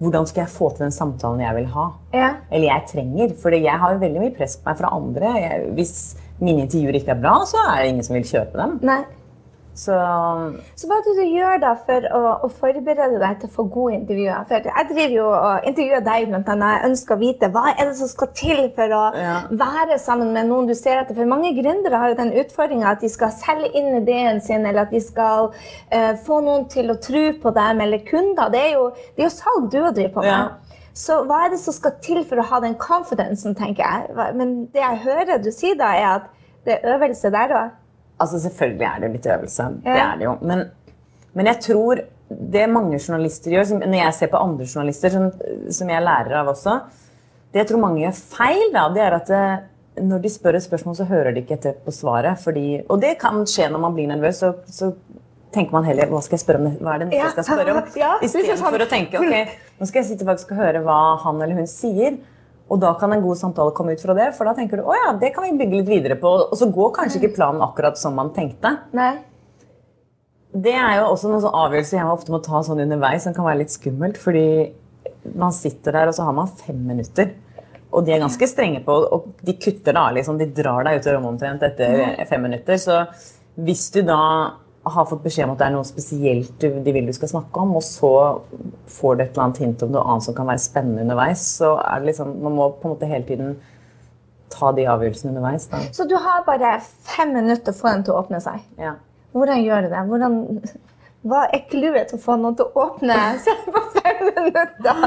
hvordan 0.00 0.25
skal 0.25 0.46
jeg 0.46 0.52
få 0.55 0.70
til 0.72 0.87
den 0.87 0.94
samtalen 0.96 1.43
jeg 1.44 1.56
vil 1.58 1.67
ha? 1.75 1.87
Ja. 2.17 2.28
Eller 2.49 2.70
jeg 2.70 2.87
trenger. 2.88 3.34
For 3.37 3.52
jeg 3.52 3.81
har 3.82 3.93
jo 3.93 4.00
veldig 4.00 4.22
mye 4.22 4.32
press 4.37 4.56
på 4.56 4.70
meg 4.70 4.78
fra 4.78 4.93
andre. 4.96 5.32
Jeg, 5.37 5.67
hvis 5.76 5.94
mine 6.40 6.64
intervjuer 6.64 6.96
ikke 6.96 7.12
er 7.12 7.20
bra, 7.20 7.34
så 7.49 7.61
er 7.67 7.82
det 7.82 7.90
ingen 7.90 8.06
som 8.06 8.17
vil 8.17 8.25
kjøpe 8.31 8.56
dem. 8.56 8.78
Nei. 8.88 9.02
Så 9.81 9.97
Så 10.77 10.88
hva 10.88 10.99
er 10.99 11.05
det 11.06 11.15
du 11.17 11.27
gjør 11.32 11.61
da 11.62 11.71
for 11.87 12.06
å, 12.17 12.21
å 12.44 12.49
forberede 12.53 13.21
deg 13.23 13.38
til 13.41 13.49
å 13.49 13.55
få 13.55 13.65
gode 13.73 13.94
intervjuer? 13.97 14.43
For 14.49 14.67
jeg 14.69 14.88
driver 14.91 15.15
jo 15.15 15.29
og 15.31 15.69
intervjuer 15.71 16.05
deg, 16.05 16.27
blant 16.29 16.50
annet. 16.53 16.75
Jeg 16.75 16.91
ønsker 16.91 17.17
å 17.17 17.21
vite 17.23 17.50
hva 17.55 17.62
er 17.73 17.81
det 17.88 17.97
som 18.00 18.11
skal 18.12 18.32
til 18.37 18.61
for 18.77 18.97
å 18.99 19.03
Ja. 19.17 19.37
være 19.50 19.99
sammen 20.03 20.32
med 20.37 20.50
noen 20.50 20.69
du 20.69 20.75
ser 20.77 21.00
etter. 21.00 21.17
For 21.17 21.31
mange 21.31 21.55
gründere 21.56 22.00
har 22.03 22.12
jo 22.12 22.19
den 22.21 22.32
utfordringa 22.43 22.93
at 22.93 23.00
de 23.05 23.09
skal 23.12 23.32
selge 23.32 23.73
inn 23.79 23.97
ideen 24.03 24.41
sin, 24.44 24.67
eller 24.67 24.82
at 24.85 24.93
de 24.93 25.00
skal 25.00 25.50
uh, 25.55 26.12
få 26.27 26.41
noen 26.44 26.69
til 26.69 26.93
å 26.93 26.99
tro 27.00 27.25
på 27.43 27.55
dem, 27.56 27.81
eller 27.81 28.05
kunder. 28.05 28.53
Det 28.53 28.61
er 28.61 28.73
jo, 28.77 28.91
det 29.17 29.25
er 29.25 29.31
jo 29.31 29.37
salg 29.38 29.71
du 29.73 29.79
driver 29.81 30.15
på 30.19 30.27
med. 30.27 30.31
Ja. 30.35 30.81
Så 30.93 31.23
hva 31.25 31.44
er 31.47 31.55
det 31.55 31.61
som 31.62 31.73
skal 31.73 31.97
til 32.05 32.25
for 32.29 32.43
å 32.43 32.49
ha 32.50 32.61
den 32.61 32.77
confidencen, 32.77 33.55
tenker 33.56 33.87
jeg. 33.87 34.35
Men 34.37 34.67
det 34.75 34.82
jeg 34.82 35.05
hører 35.06 35.38
du 35.41 35.50
si 35.55 35.73
da, 35.79 35.94
er 35.97 36.09
at 36.19 36.31
det 36.67 36.77
er 36.77 36.97
øvelse 36.99 37.31
der 37.32 37.55
òg. 37.56 37.77
Altså 38.20 38.40
Selvfølgelig 38.44 38.87
er 38.87 39.00
det 39.00 39.08
jo 39.08 39.12
litt 39.17 39.28
øvelse. 39.34 39.67
Det 39.84 39.96
er 39.96 40.17
det 40.20 40.26
jo. 40.28 40.37
Men, 40.44 40.64
men 41.38 41.46
jeg 41.50 41.61
tror 41.64 42.02
det 42.52 42.67
mange 42.70 42.99
journalister 43.00 43.50
gjør, 43.56 43.64
som, 43.72 43.81
når 43.82 43.99
jeg 44.05 44.14
ser 44.20 44.31
på 44.31 44.38
andre 44.38 44.67
journalister, 44.69 45.11
som, 45.17 45.31
som 45.75 45.88
jeg 45.90 46.05
lærer 46.06 46.37
av 46.40 46.52
også 46.52 46.76
Det 47.50 47.58
jeg 47.64 47.67
tror 47.72 47.81
mange 47.82 48.05
gjør 48.05 48.19
feil, 48.20 48.69
da, 48.76 48.84
det 48.94 49.02
er 49.02 49.17
at 49.17 49.32
det, 49.32 50.05
når 50.06 50.20
de 50.22 50.31
spør 50.31 50.55
et 50.55 50.62
spørsmål, 50.62 50.94
så 51.00 51.06
hører 51.11 51.34
de 51.34 51.43
ikke 51.43 51.56
etter 51.56 51.75
på 51.84 51.90
svaret. 51.90 52.38
Fordi, 52.38 52.82
og 52.88 53.00
det 53.02 53.17
kan 53.19 53.43
skje 53.50 53.67
når 53.72 53.82
man 53.82 53.96
blir 53.96 54.06
nervøs. 54.12 54.38
Så, 54.44 54.52
så 54.70 54.93
tenker 55.50 55.75
man 55.75 55.88
heller 55.88 56.06
hva 56.12 56.20
skal 56.22 56.37
jeg 56.38 56.44
spørre 56.44 56.61
om, 56.62 56.69
hva 56.78 56.94
er 56.94 57.02
det 57.02 57.08
neste 57.11 57.25
jeg 57.25 57.32
skal 57.34 57.49
spørre 57.49 57.75
om? 57.75 57.81
Ja, 58.05 58.12
er 58.20 58.31
sånn- 58.31 58.44
Istedenfor 58.46 58.84
å 58.87 58.90
tenke 58.93 59.19
ok, 59.19 59.56
nå 59.81 59.88
skal 59.90 60.02
jeg 60.05 60.11
sitte 60.12 60.28
faktisk 60.28 60.52
og 60.55 60.61
høre 60.62 60.84
hva 60.87 60.99
han 61.25 61.43
eller 61.43 61.58
hun 61.58 61.67
sier. 61.70 62.20
Og 62.70 62.78
da 62.78 62.93
kan 62.99 63.11
en 63.12 63.22
god 63.25 63.38
samtale 63.38 63.75
komme 63.75 63.96
ut 63.96 64.02
fra 64.05 64.14
det, 64.14 64.28
for 64.37 64.46
da 64.46 64.55
tenker 64.55 64.78
du 64.78 64.87
å 64.87 64.94
ja, 64.94 65.11
det 65.19 65.32
kan 65.34 65.46
vi 65.46 65.56
bygge 65.58 65.81
litt 65.81 65.90
videre 65.90 66.17
på. 66.20 66.31
Og 66.46 66.55
så 66.58 66.70
går 66.70 66.93
kanskje 67.00 67.19
ikke 67.19 67.34
planen 67.40 67.64
akkurat 67.67 67.98
som 67.98 68.15
man 68.19 68.31
tenkte. 68.36 68.77
Nei. 68.96 69.17
Det 70.50 70.74
er 70.74 71.00
jo 71.00 71.10
også 71.12 71.31
noen 71.31 71.43
sånn 71.44 71.58
avgjørelser 71.65 71.98
jeg 71.98 72.12
ofte 72.12 72.34
må 72.34 72.41
ta 72.43 72.62
sånn 72.67 72.82
underveis, 72.82 73.24
som 73.27 73.34
kan 73.34 73.46
være 73.46 73.62
litt 73.65 73.74
skummelt. 73.74 74.19
Fordi 74.22 74.46
man 75.34 75.55
sitter 75.55 75.98
der, 75.98 76.10
og 76.10 76.17
så 76.17 76.27
har 76.27 76.36
man 76.36 76.50
fem 76.62 76.79
minutter. 76.86 77.34
Og 77.91 78.06
de 78.06 78.15
er 78.15 78.22
ganske 78.22 78.46
strenge 78.46 78.84
på 78.86 78.94
Og 79.17 79.24
de 79.43 79.56
kutter 79.58 79.96
da, 79.96 80.05
liksom, 80.15 80.36
de 80.39 80.46
drar 80.55 80.86
deg 80.86 81.00
ut 81.00 81.08
av 81.08 81.17
rommet 81.17 81.32
omtrent 81.34 81.67
etter 81.67 82.22
fem 82.31 82.46
minutter. 82.46 82.79
Så 82.79 83.03
hvis 83.58 83.89
du 83.94 84.05
da 84.06 84.20
har 84.94 85.09
fått 85.09 85.23
beskjed 85.25 85.47
om 85.47 85.55
at 85.55 85.61
det 85.61 85.67
er 85.69 85.75
noe 85.75 85.89
spesielt 85.89 86.63
de 86.63 86.93
vil 86.94 87.09
du 87.09 87.13
skal 87.17 87.32
snakke 87.32 87.63
om, 87.63 87.77
og 87.79 87.85
så 87.87 88.13
får 88.91 89.17
du 89.17 89.25
et 89.25 89.31
eller 89.32 89.47
annet 89.47 89.61
hint 89.65 89.85
om 89.87 89.93
noe 89.94 90.05
annet 90.05 90.27
som 90.27 90.37
kan 90.37 90.49
være 90.51 90.63
spennende 90.63 91.05
underveis, 91.06 91.44
så 91.61 91.75
er 91.82 92.01
det 92.01 92.13
liksom 92.13 92.37
Man 92.44 92.56
må 92.59 92.70
på 92.77 92.89
en 92.89 92.94
måte 92.94 93.11
hele 93.11 93.27
tiden 93.29 93.59
ta 94.51 94.73
de 94.75 94.87
avgjørelsene 94.91 95.32
underveis. 95.32 95.69
Da. 95.70 95.82
Så 95.94 96.06
du 96.11 96.17
har 96.19 96.43
bare 96.47 96.79
fem 97.06 97.35
minutter 97.37 97.77
for 97.77 97.93
den 97.93 98.06
til 98.06 98.17
å 98.17 98.23
åpne 98.25 98.41
seg. 98.43 98.65
Ja. 98.81 98.97
Hvordan 99.37 99.63
gjør 99.63 99.87
du 99.87 99.93
det? 99.93 100.01
Hvordan, 100.09 100.39
hva 101.31 101.44
er 101.55 101.63
clouet 101.70 102.11
til 102.11 102.19
å 102.19 102.25
få 102.25 102.35
noen 102.41 102.59
til 102.59 102.67
å 102.67 102.89
åpne 102.89 103.19
seg 103.44 103.70
på 103.70 103.85
fem 104.01 104.27
minutter? 104.32 105.06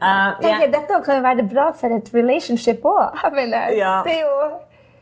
Uh, 0.00 0.32
Tenker, 0.40 0.62
jeg, 0.62 0.70
Dette 0.72 0.98
kan 1.04 1.18
jo 1.18 1.22
være 1.26 1.42
bra 1.44 1.66
for 1.76 1.92
et 1.92 2.06
relationship 2.16 2.86
òg. 2.88 3.18
Ja. 3.76 3.98
Det 4.00 4.14
er 4.14 4.22
jo 4.22 4.46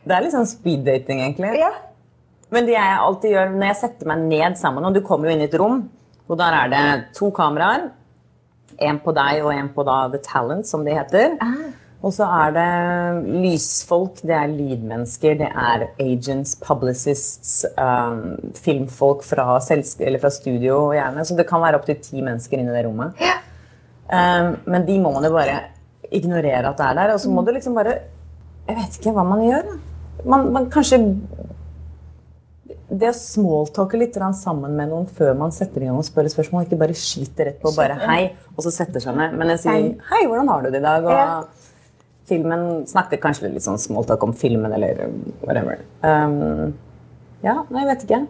det 0.09 0.15
er 0.15 0.25
litt 0.25 0.33
sånn 0.33 0.47
speed-dating, 0.49 1.19
egentlig. 1.21 1.51
Ja. 1.59 1.69
Men 2.53 2.65
det 2.65 2.75
jeg 2.75 2.99
alltid 2.99 3.35
gjør 3.35 3.51
når 3.53 3.67
jeg 3.67 3.79
setter 3.83 4.09
meg 4.09 4.21
ned 4.25 4.57
sammen 4.57 4.87
Og 4.87 4.95
du 4.95 5.03
kommer 5.05 5.29
jo 5.29 5.35
inn 5.35 5.43
i 5.43 5.49
et 5.49 5.57
rom, 5.59 5.83
og 6.29 6.37
der 6.39 6.55
er 6.55 6.71
det 6.71 6.85
to 7.17 7.31
kameraer. 7.33 7.89
En 8.79 8.99
på 9.03 9.13
deg 9.13 9.43
og 9.43 9.51
en 9.53 9.69
på 9.73 9.83
da 9.85 10.03
The 10.13 10.21
Talent, 10.23 10.67
som 10.69 10.85
det 10.85 10.95
heter. 10.97 11.35
Og 11.99 12.13
så 12.15 12.27
er 12.31 12.53
det 12.55 12.67
lysfolk, 13.43 14.21
det 14.23 14.35
er 14.37 14.51
lydmennesker, 14.53 15.33
det 15.41 15.49
er 15.49 15.89
agents, 15.99 16.53
publicists, 16.63 17.65
um, 17.75 18.37
filmfolk 18.55 19.25
fra, 19.27 19.57
fra 19.59 20.31
studio, 20.31 20.77
gjerne. 20.95 21.25
Så 21.27 21.35
det 21.35 21.47
kan 21.49 21.59
være 21.65 21.81
opptil 21.81 21.99
ti 21.99 22.23
mennesker 22.23 22.61
inni 22.61 22.71
det 22.71 22.85
rommet. 22.87 23.19
Um, 24.07 24.55
men 24.69 24.87
de 24.87 24.95
må 25.01 25.11
man 25.17 25.27
jo 25.27 25.33
bare 25.35 25.59
ignorere 26.07 26.63
at 26.71 26.79
det 26.79 26.87
er 26.87 26.99
der. 27.01 27.13
Og 27.17 27.19
så 27.19 27.33
må 27.33 27.43
du 27.43 27.51
liksom 27.51 27.75
bare 27.77 27.99
Jeg 28.69 28.77
vet 28.77 28.97
ikke 28.99 29.15
hva 29.17 29.25
man 29.25 29.43
gjør. 29.43 29.69
Man, 30.29 30.51
man 30.53 30.69
kanskje 30.71 31.01
det 32.89 33.11
å 33.11 33.15
smalltalke 33.15 33.99
litt 34.01 34.17
sammen 34.39 34.73
med 34.77 34.89
noen 34.89 35.05
før 35.05 35.35
man 35.37 35.53
setter 35.53 35.83
i 35.83 35.89
gang 35.89 35.99
og 35.99 36.07
spør 36.07 36.29
spørsmål, 36.31 36.65
ikke 36.65 36.79
bare 36.81 36.97
skyter 36.97 37.51
rett 37.51 37.61
på 37.61 37.73
bare 37.75 37.99
hei, 38.01 38.21
og 38.55 38.65
så 38.65 38.73
setter 38.73 39.03
seg 39.03 39.17
ned. 39.17 39.37
Men 39.37 39.53
jeg 39.53 39.63
sier 39.65 39.87
hei, 40.09 40.25
hvordan 40.25 40.49
har 40.49 40.65
du 40.65 40.71
det 40.73 40.81
i 40.81 40.87
dag? 40.87 41.05
Og 41.05 41.69
filmen 42.29 42.67
snakker 42.89 43.21
kanskje 43.21 43.53
litt 43.53 43.65
sånn 43.65 43.81
smalltalk 43.81 44.25
om 44.25 44.35
filmen 44.37 44.73
eller 44.73 45.05
whatever. 45.43 45.81
Um, 46.01 46.75
ja, 47.45 47.61
nei, 47.69 47.83
jeg 47.83 47.91
vet 47.93 48.05
ikke. 48.07 48.21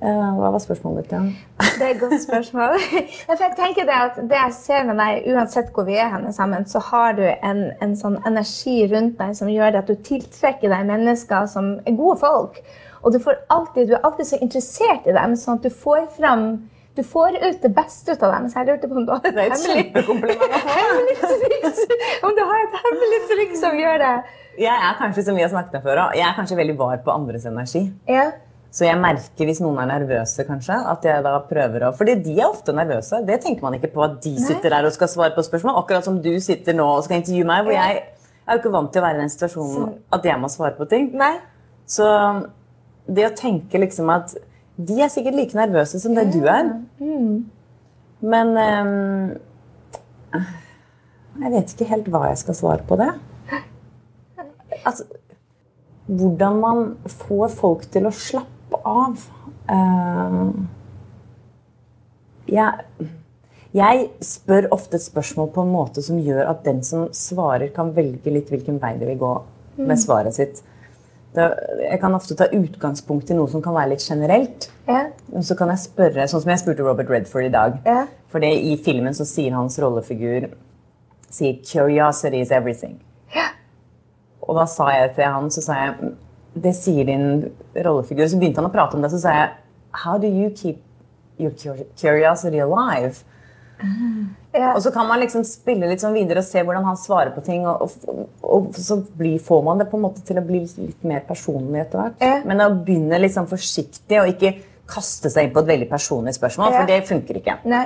Uh, 0.00 0.32
hva 0.38 0.48
var 0.54 0.62
spørsmålet 0.62 1.04
ditt 1.04 1.12
igjen? 1.12 1.30
Det 1.80 1.86
er 1.86 1.94
et 1.94 2.00
godt 2.00 2.20
spørsmål. 2.22 2.74
Jeg 2.92 3.54
tenker 3.56 3.86
det 3.88 3.96
at 3.96 4.18
det 4.28 4.36
jeg 4.36 4.54
ser 4.56 4.84
med 4.88 5.00
deg, 5.00 5.26
uansett 5.32 5.70
hvor 5.76 5.86
vi 5.88 5.96
er 6.00 6.10
henne 6.12 6.32
sammen, 6.36 6.64
så 6.68 6.80
har 6.90 7.16
du 7.16 7.24
en, 7.28 7.66
en 7.84 7.96
sånn 7.96 8.18
energi 8.28 8.82
rundt 8.90 9.18
deg 9.20 9.36
som 9.36 9.48
gjør 9.52 9.80
at 9.80 9.88
du 9.88 9.96
tiltrekker 10.08 10.72
deg 10.72 10.88
mennesker 10.88 11.48
som 11.52 11.74
er 11.88 11.96
gode 11.96 12.20
folk. 12.20 12.60
Og 13.02 13.14
du, 13.14 13.18
alltid, 13.48 13.88
du 13.88 13.94
er 13.96 14.04
alltid 14.04 14.28
så 14.32 14.40
interessert 14.44 15.08
i 15.08 15.16
dem, 15.16 15.36
sånn 15.38 15.60
at 15.60 15.66
du 15.66 15.72
får 15.72 16.06
fram 16.18 16.52
du 16.98 17.04
får 17.06 17.36
ut 17.38 17.62
det 17.62 17.70
beste 17.72 18.12
ut 18.12 18.22
av 18.26 18.32
dem. 18.34 18.48
Så 18.50 18.60
jeg 18.60 18.66
lurte 18.68 18.88
på 18.90 18.98
om 18.98 19.06
du 19.06 19.12
har 19.14 19.24
et, 19.24 19.36
hemmelig 19.38 21.14
triks. 21.22 21.80
Om 22.26 22.34
du 22.36 22.42
har 22.44 22.64
et 22.66 22.76
hemmelig 22.84 23.20
triks 23.30 23.62
som 23.62 23.78
gjør 23.78 24.02
det. 24.02 24.14
Jeg 24.60 24.74
er 24.74 24.98
kanskje 24.98 25.24
som 25.24 25.38
vi 25.38 25.44
har 25.46 25.52
snakket 25.52 25.78
om 25.78 25.84
før, 25.86 26.00
jeg 26.18 26.26
er 26.26 26.36
kanskje 26.36 26.58
veldig 26.58 26.76
var 26.80 27.00
på 27.06 27.14
andres 27.14 27.46
energi. 27.48 27.86
Ja. 28.10 28.26
Så 28.74 28.84
jeg 28.86 28.98
merker 29.02 29.48
hvis 29.48 29.58
noen 29.62 29.80
er 29.82 29.88
nervøse, 29.90 30.44
kanskje, 30.46 30.76
at 30.92 31.06
jeg 31.06 31.24
da 31.26 31.32
prøver 31.48 31.88
å 31.88 31.94
Fordi 31.96 32.14
de 32.22 32.36
er 32.36 32.50
ofte 32.50 32.74
nervøse. 32.74 33.22
Det 33.26 33.40
tenker 33.42 33.66
man 33.66 33.74
ikke 33.78 33.90
på 33.94 34.04
at 34.06 34.20
de 34.22 34.34
sitter 34.38 34.74
der 34.74 34.86
og 34.86 34.94
skal 34.94 35.10
svare 35.10 35.34
på 35.34 35.42
spørsmål. 35.46 35.80
Akkurat 35.80 36.06
som 36.06 36.20
du 36.22 36.32
sitter 36.42 36.76
nå 36.78 36.86
og 36.98 37.02
skal 37.06 37.18
intervjue 37.18 37.48
meg. 37.48 37.64
hvor 37.66 37.74
jeg 37.74 38.02
er 38.46 38.54
jo 38.58 38.62
ikke 38.62 38.74
vant 38.76 38.92
til 38.92 39.02
å 39.02 39.06
være 39.06 39.18
i 39.18 39.24
den 39.24 39.32
situasjonen 39.32 39.90
at 40.14 40.30
jeg 40.30 40.42
må 40.42 40.50
svare 40.52 40.76
på 40.78 40.86
ting. 40.90 41.10
Nei. 41.18 41.36
Så 41.90 42.06
det 43.06 43.26
å 43.26 43.34
tenke 43.36 43.80
liksom 43.80 44.10
at 44.12 44.34
de 44.80 45.00
er 45.02 45.10
sikkert 45.12 45.36
like 45.36 45.56
nervøse 45.56 46.00
som 46.00 46.14
det 46.16 46.30
du 46.34 46.40
er. 46.48 46.70
Mm. 47.00 47.50
Men 48.20 48.52
um, 48.56 50.42
Jeg 51.40 51.52
vet 51.54 51.74
ikke 51.74 51.88
helt 51.88 52.10
hva 52.12 52.28
jeg 52.30 52.40
skal 52.42 52.56
svare 52.58 52.86
på 52.88 52.98
det. 53.00 53.10
Altså, 54.86 55.04
hvordan 56.10 56.60
man 56.62 56.84
får 57.06 57.50
folk 57.54 57.84
til 57.92 58.08
å 58.08 58.14
slappe 58.14 58.80
av. 58.88 59.20
Uh, 59.70 60.50
jeg, 62.50 63.06
jeg, 63.76 64.08
spør 64.24 64.70
ofte 64.74 64.98
et 64.98 65.04
spørsmål 65.04 65.52
på 65.54 65.64
en 65.64 65.74
måte 65.74 66.02
som 66.02 66.18
gjør 66.18 66.48
at 66.50 66.64
den 66.66 66.80
som 66.86 67.08
svarer, 67.14 67.68
kan 67.74 67.92
velge 67.96 68.32
litt 68.32 68.50
hvilken 68.50 68.80
vei 68.82 68.96
det 68.98 69.10
vil 69.12 69.20
gå 69.20 69.34
med 69.78 69.94
mm. 69.94 70.02
svaret 70.02 70.36
sitt. 70.38 70.64
Jeg 71.34 71.98
kan 72.02 72.14
ofte 72.16 72.34
ta 72.34 72.48
utgangspunkt 72.50 73.30
i 73.30 73.36
noe 73.38 73.50
som 73.50 73.62
kan 73.62 73.76
være 73.76 73.92
litt 73.92 74.02
generelt. 74.02 74.66
Ja. 74.88 75.04
Så 75.46 75.54
kan 75.58 75.70
jeg 75.70 75.84
spørre, 75.84 76.26
Sånn 76.26 76.42
som 76.42 76.50
jeg 76.50 76.62
spurte 76.62 76.82
Robert 76.86 77.10
Redford 77.12 77.46
i 77.46 77.52
dag. 77.54 77.78
Ja. 77.86 78.06
For 78.32 78.42
I 78.42 78.74
filmen 78.82 79.14
så 79.14 79.26
sier 79.28 79.54
hans 79.54 79.78
rollefigur 79.78 80.48
sier 81.30 81.62
'Curiosity 81.62 82.40
is 82.40 82.50
everything'. 82.50 82.98
Ja. 83.34 83.48
Og 84.42 84.56
da 84.56 84.66
sa 84.66 84.90
jeg 84.90 85.14
til 85.14 85.24
han 85.24 85.50
så 85.50 85.62
sa 85.62 85.74
jeg, 85.74 86.12
det 86.62 86.74
sier 86.74 87.04
din 87.04 87.52
rollefigur. 87.76 88.26
Så 88.26 88.38
begynte 88.38 88.60
han 88.60 88.70
å 88.70 88.72
prate 88.72 88.96
om 88.96 89.02
det, 89.02 89.10
så 89.10 89.20
sa 89.20 89.28
jeg 89.30 89.48
How 89.92 90.18
do 90.18 90.26
you 90.26 90.50
keep 90.50 90.78
your 91.38 91.52
curiosity 91.96 92.58
alive? 92.58 93.24
Ja. 94.52 94.72
Og 94.74 94.82
så 94.82 94.90
kan 94.90 95.06
man 95.06 95.20
liksom 95.22 95.44
spille 95.46 95.86
litt 95.86 96.02
sånn 96.02 96.16
videre 96.16 96.42
og 96.42 96.46
se 96.48 96.62
hvordan 96.64 96.86
han 96.88 96.98
svarer 96.98 97.30
på 97.34 97.42
ting. 97.46 97.66
Og, 97.70 97.92
og, 98.10 98.24
og 98.42 98.78
så 98.78 98.98
blir, 99.18 99.38
får 99.42 99.62
man 99.66 99.82
det 99.82 99.86
på 99.92 99.98
en 99.98 100.06
måte 100.08 100.24
til 100.26 100.40
å 100.40 100.44
bli 100.46 100.64
litt 100.66 101.06
mer 101.06 101.22
personlig 101.28 101.84
etter 101.84 102.02
hvert. 102.02 102.24
Ja. 102.24 102.40
Men 102.48 102.64
å 102.64 102.70
begynne 102.74 103.20
litt 103.22 103.36
sånn 103.36 103.50
forsiktig 103.50 104.18
og 104.22 104.32
ikke 104.32 104.56
kaste 104.90 105.30
seg 105.30 105.46
inn 105.46 105.54
på 105.54 105.62
et 105.62 105.70
veldig 105.70 105.90
personlig 105.90 106.34
spørsmål, 106.34 106.72
Ja. 106.72 106.80
for 106.80 106.90
det 106.90 107.04
funker 107.06 107.38
ikke. 107.38 107.60
Nei. 107.70 107.84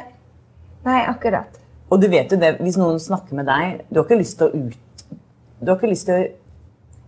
Nei, 0.84 1.02
akkurat. 1.08 1.60
Og 1.92 2.00
du 2.00 2.08
vet 2.08 2.32
jo 2.32 2.38
det, 2.40 2.56
hvis 2.60 2.78
noen 2.80 2.96
snakker 3.00 3.36
med 3.36 3.46
deg 3.46 3.84
Du 3.90 4.00
har 4.00 4.06
ikke 4.06 4.20
lyst 4.20 4.38
til 4.40 4.48
å 4.48 4.64
ut... 4.68 5.04
Du 5.60 5.70
har 5.70 5.76
ikke 5.78 5.92
lyst 5.92 6.08
til 6.08 6.16
å 6.16 6.24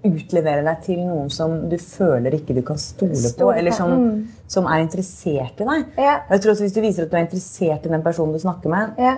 utlevere 0.06 0.62
deg 0.62 0.82
til 0.84 1.00
noen 1.02 1.30
som 1.32 1.54
du 1.70 1.76
føler 1.80 2.36
ikke 2.36 2.54
du 2.56 2.62
kan 2.64 2.78
stole 2.78 3.16
på, 3.16 3.32
Stole 3.32 3.54
på, 3.54 3.58
eller 3.58 3.74
som, 3.74 3.90
mm. 3.90 4.42
som 4.52 4.68
er 4.70 4.84
interessert 4.84 5.60
i 5.60 5.66
deg. 5.66 5.88
Ja. 5.98 6.18
Jeg 6.30 6.42
tror 6.42 6.52
også 6.52 6.66
Hvis 6.66 6.76
du 6.76 6.82
viser 6.84 7.06
at 7.06 7.10
du 7.10 7.16
er 7.16 7.24
interessert 7.24 7.88
i 7.88 7.92
den 7.92 8.04
personen 8.04 8.36
du 8.36 8.42
snakker 8.42 8.72
med, 8.72 9.00
Ja. 9.02 9.16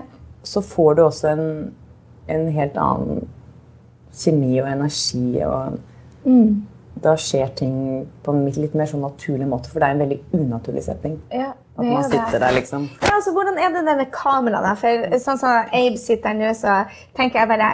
Så 0.48 0.64
får 0.64 0.96
du 0.96 1.04
også 1.04 1.34
en, 1.34 1.46
en 2.32 2.48
helt 2.54 2.80
annen 2.80 3.28
kjemi 4.16 4.58
og 4.62 4.72
energi. 4.72 5.42
og 5.44 5.78
Mm. 6.28 6.66
Da 7.02 7.14
skjer 7.16 7.48
ting 7.56 7.74
på 8.24 8.32
en 8.34 8.48
litt 8.50 8.74
mer 8.74 8.88
sånn 8.90 9.04
naturlig 9.06 9.46
måte, 9.48 9.70
for 9.70 9.80
det 9.80 9.86
er 9.86 9.94
en 9.94 10.02
veldig 10.02 10.18
unaturlig 10.34 10.84
setting. 10.84 11.20
ja. 11.32 11.54
At 11.78 11.84
man 11.86 11.96
er 12.04 12.08
det. 12.08 12.10
sitter 12.10 12.40
der, 12.42 12.52
liksom. 12.56 12.88
Ja, 13.02 13.08
altså, 13.14 13.30
hvordan 13.32 13.58
er 13.58 13.68
det 13.68 13.86
det 13.86 13.96
med 13.96 14.08
kamera? 14.10 14.58
da? 14.64 14.72
For 14.74 15.18
sånn 15.22 15.38
som 15.38 15.68
Abe 15.70 16.00
sitter 16.02 16.32
her 16.32 16.34
nå, 16.34 16.48
så 16.58 16.72
tenker 17.14 17.38
jeg 17.38 17.48
bare 17.52 17.68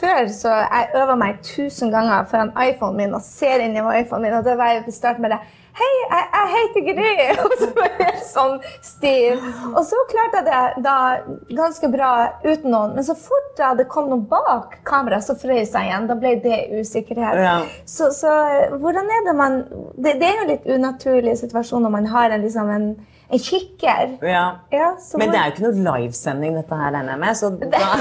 Før 0.00 0.30
så 0.32 0.54
jeg 0.62 0.88
øver 0.96 1.18
meg 1.20 1.42
tusen 1.44 1.92
ganger 1.92 2.24
foran 2.30 2.54
iPhonen 2.56 2.96
min 2.96 3.14
og 3.14 3.20
ser 3.26 3.60
inn 3.60 3.76
i 3.76 3.82
iPhonen 4.00 4.24
min, 4.24 4.38
og 4.38 4.46
da 4.48 4.56
var 4.56 4.72
jeg 4.72 4.86
på 4.86 4.96
start 4.96 5.20
med 5.20 5.34
det 5.34 5.40
Hei, 5.72 5.92
jeg, 6.10 6.24
jeg 6.32 6.48
heter 6.52 6.82
Gry! 6.88 7.12
Og 7.46 7.52
så 7.56 7.68
var 7.76 7.92
jeg 7.96 8.18
sånn 8.28 8.56
stiv. 8.84 9.44
Og 9.70 9.80
så 9.88 10.00
klarte 10.10 10.42
jeg 10.42 10.48
det 10.50 10.82
da 10.84 10.96
ganske 11.48 11.88
bra 11.92 12.10
uten 12.44 12.68
noen. 12.74 12.92
Men 12.96 13.06
så 13.06 13.16
fort 13.16 13.62
det 13.78 13.86
kom 13.92 14.10
noen 14.10 14.26
bak 14.28 14.78
kamera, 14.88 15.22
så 15.24 15.36
frøs 15.38 15.72
jeg 15.72 15.88
igjen. 15.88 16.10
Da 16.10 16.16
ble 16.20 16.34
det 16.44 16.58
usikkerhet. 16.76 17.40
Ja. 17.40 17.56
Så, 17.88 18.10
så 18.16 18.34
hvordan 18.82 19.08
er 19.08 19.24
det 19.28 19.36
man 19.38 19.58
Det, 19.96 20.18
det 20.20 20.28
er 20.28 20.42
jo 20.42 20.50
litt 20.50 20.68
unaturlig 20.76 21.38
situasjon 21.40 21.84
når 21.86 21.94
man 21.96 22.08
har 22.12 22.34
en, 22.34 22.44
liksom 22.44 22.68
en, 22.72 22.88
en 23.32 23.44
kikker. 23.48 24.18
Ja. 24.28 24.46
Ja, 24.74 24.92
så 25.00 25.20
Men 25.20 25.32
det 25.32 25.40
er 25.40 25.48
jo 25.48 25.56
ikke 25.56 25.70
noe 25.70 25.96
livesending, 26.02 26.58
dette 26.60 26.82
her, 26.82 26.92
regner 26.92 27.16
jeg 27.16 27.22
med. 27.24 27.40
Så 27.40 27.52
da, 27.72 27.94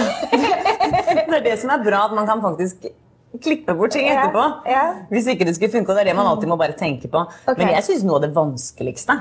det 1.32 1.40
er 1.40 1.48
det 1.48 1.56
som 1.64 1.72
er 1.72 1.88
bra, 1.88 2.10
at 2.10 2.20
man 2.20 2.28
kan 2.28 2.44
faktisk 2.44 2.92
klippe 3.40 3.74
bort 3.78 3.92
ting 3.96 4.10
etterpå. 4.12 4.44
ja. 4.68 4.84
Hvis 5.12 5.28
ikke 5.32 5.46
det 5.46 5.56
skulle 5.56 5.72
funke. 5.72 5.90
Og 5.92 5.96
det 5.96 6.02
er 6.08 6.12
det 6.12 6.18
man 6.18 6.28
alltid 6.28 6.50
må 6.52 6.58
bare 6.60 6.74
tenke 6.78 7.08
på. 7.08 7.24
Okay. 7.46 7.62
Men 7.64 7.76
jeg 7.76 7.84
syns 7.88 8.04
noe 8.04 8.20
av 8.20 8.26
det 8.28 8.34
vanskeligste 8.36 9.20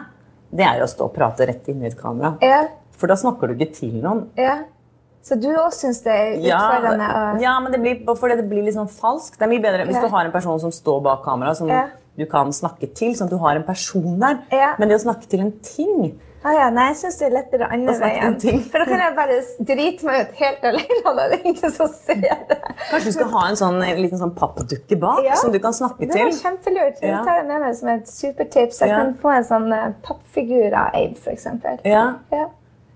det 0.50 0.66
er 0.66 0.80
jo 0.80 0.86
å 0.88 0.90
stå 0.90 1.06
og 1.06 1.14
prate 1.14 1.46
rett 1.46 1.68
inn 1.70 1.82
i 1.84 1.86
et 1.86 1.96
kamera. 1.98 2.34
Ja, 2.42 2.64
For 2.98 3.06
da 3.06 3.14
snakker 3.16 3.48
du 3.48 3.54
ikke 3.54 3.72
til 3.80 3.96
noen. 4.02 4.28
ja. 4.36 4.64
Så 5.22 5.36
du 5.36 5.50
òg 5.52 5.74
syns 5.76 5.98
det 6.00 6.12
er 6.16 6.30
utfordrende? 6.40 7.06
Og... 7.12 7.42
ja, 7.44 7.52
men 7.60 7.74
det 7.74 7.80
blir, 7.82 7.98
fordi 8.16 8.38
det 8.38 8.46
blir 8.48 8.64
litt 8.64 8.74
sånn 8.74 8.88
falskt. 8.88 9.34
Det 9.36 9.44
er 9.44 9.50
mye 9.52 9.60
bedre 9.60 9.84
hvis 9.84 9.98
Ja. 9.98 10.06
du 10.06 10.14
har 10.14 10.24
en 10.24 10.32
person 10.32 10.56
som 10.62 10.72
står 10.72 11.02
bak 11.04 11.20
kamera, 11.26 11.52
som 11.54 11.68
Ja. 11.68 11.90
du 12.16 12.24
kan 12.24 12.48
snakke 12.56 12.88
til. 12.96 13.12
Sånn 13.12 13.28
at 13.28 13.34
du 13.34 13.36
har 13.36 13.54
en 13.54 13.62
person 13.62 14.18
der. 14.18 14.38
Ja. 14.50 14.74
Men 14.78 14.88
det 14.88 14.96
å 14.96 15.04
snakke 15.04 15.28
til 15.28 15.40
en 15.44 15.52
ting 15.60 16.18
Ah, 16.42 16.54
ja, 16.56 16.66
nei, 16.72 16.86
jeg 16.88 16.96
syns 17.02 17.18
det 17.20 17.26
er 17.26 17.32
lettere 17.34 17.66
andre 17.68 17.92
veien. 18.00 18.36
For 18.70 18.80
da 18.80 18.84
kan 18.88 19.02
jeg 19.02 19.14
bare 19.18 19.34
drite 19.68 20.06
meg 20.08 20.20
ut 20.22 20.38
helt 20.38 20.62
alene. 20.70 21.26
Det 21.30 21.36
er 21.36 21.42
ingen 21.50 21.74
som 21.74 21.90
ser 21.92 22.22
det. 22.48 22.56
Kanskje 22.88 23.10
du 23.10 23.16
skal 23.18 23.28
ha 23.34 23.42
en, 23.50 23.58
sånn, 23.60 23.76
en 23.84 24.00
liten 24.00 24.18
sånn 24.22 24.32
pappdukke 24.38 24.96
bak 25.02 25.20
Ja. 25.26 25.34
som 25.36 25.52
du 25.52 25.58
kan 25.60 25.76
snakke 25.76 26.00
til? 26.06 26.14
Det 26.14 26.22
var 26.30 26.38
kjempelurt. 26.38 26.96
Det 27.02 27.10
Ja. 27.12 27.20
tar 27.28 27.36
jeg 27.42 27.46
med 27.50 27.60
meg 27.66 27.76
som 27.76 27.88
et 27.92 28.08
supertips. 28.08 28.80
Jeg 28.80 28.88
kan 28.94 29.12
få 29.20 29.34
en 29.36 29.44
sånn 29.44 29.68
eh, 29.76 29.92
pappfigur 30.06 30.72
av 30.72 30.94
Abe, 30.96 31.16
f.eks. 31.20 31.46
Ja. 31.84 32.06
Ja. 32.32 32.46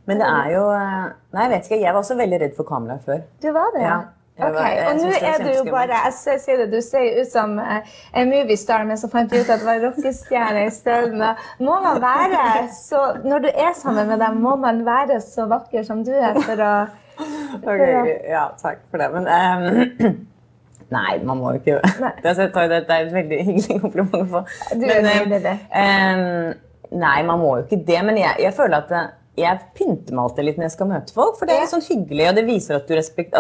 Men 0.07 0.19
det 0.25 0.27
er 0.27 0.51
jo 0.57 0.65
eh, 0.73 1.05
Nei, 1.37 1.43
jeg 1.45 1.51
vet 1.51 1.69
ikke. 1.69 1.81
Jeg 1.85 1.93
var 1.93 2.01
også 2.01 2.17
veldig 2.17 2.41
redd 2.41 2.57
for 2.57 2.65
kamera 2.65 2.99
før. 3.05 3.23
Du 3.45 3.51
var 3.53 3.71
det? 3.77 3.83
Ja. 3.85 4.01
Jeg 4.35 4.51
Ok, 4.51 4.57
Og 4.59 4.97
nå 4.99 5.11
er 5.23 5.43
du 5.45 5.51
jo 5.55 5.65
bare 5.71 6.01
jeg 6.09 6.41
sier 6.43 6.65
det, 6.65 6.73
Du 6.73 6.81
ser 6.83 7.21
ut 7.21 7.31
som 7.31 7.55
eh, 7.63 7.93
en 8.19 8.33
moviestar, 8.33 8.83
men 8.89 8.99
så 8.99 9.07
fant 9.13 9.31
du 9.31 9.37
ut 9.39 9.47
at 9.47 9.63
det 9.63 9.69
var 9.69 9.79
rockestjerne 9.85 10.65
i 10.67 10.73
stedet. 10.75 11.31
Må 11.63 11.79
man 11.85 12.03
være 12.03 12.67
så 12.75 13.05
Når 13.23 13.47
du 13.47 13.49
er 13.53 13.73
sammen 13.79 14.11
med 14.11 14.19
dem, 14.25 14.43
må 14.43 14.57
man 14.59 14.83
være 14.87 15.21
så 15.23 15.47
vakker 15.51 15.87
som 15.87 16.03
du 16.05 16.11
er 16.15 16.35
for 16.43 16.67
å 16.67 16.75
Ok, 17.71 17.83
ja, 18.27 18.49
takk 18.59 18.83
for 18.91 18.99
det. 18.99 19.13
Men 19.15 19.31
um, 19.31 20.17
Nei, 20.95 21.19
man 21.25 21.41
må 21.41 21.55
jo 21.55 21.61
ikke 21.63 21.79
det, 22.25 22.35
det 22.35 22.69
er 22.69 23.07
et 23.07 23.15
veldig 23.15 23.41
hyggelig 23.47 23.81
kompliment 23.83 24.17
å 24.19 24.25
få. 24.31 24.43
Men, 24.79 25.33
det. 25.43 25.55
ehm, 25.81 26.51
nei, 26.93 27.19
man 27.27 27.41
må 27.41 27.55
jo 27.59 27.65
ikke 27.65 27.81
det. 27.87 28.01
Men 28.07 28.19
jeg, 28.21 28.35
jeg 28.45 28.55
føler 28.57 28.83
at 28.83 28.93
eh, 28.95 29.09
jeg 29.45 29.63
pynter 29.79 30.15
meg 30.15 30.27
alltid 30.27 30.49
litt 30.49 30.61
når 30.61 30.69
jeg 30.69 30.77
skal 30.77 30.91
møte 30.93 31.17
folk. 31.17 31.39
For 31.39 31.49
det 31.49 31.57
er 31.57 31.65
litt 31.65 31.73
sånn 31.73 31.87
hyggelig, 31.87 32.29
og 32.31 32.39
det 32.39 32.47
viser 32.51 32.79
at 32.79 32.91
du, 32.91 32.95
respekt, 32.99 33.35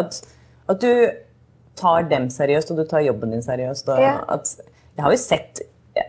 at, 0.69 0.81
du 0.81 1.77
tar 1.79 2.09
dem 2.11 2.31
seriøst, 2.31 2.71
og 2.71 2.81
du 2.81 2.85
tar 2.89 3.05
jobben 3.05 3.35
din 3.35 3.43
seriøst. 3.43 3.89
Ja. 4.01 4.17
at, 4.29 4.55
jeg 4.95 5.03
har 5.05 5.11
jo 5.13 5.19
sett, 5.19 5.63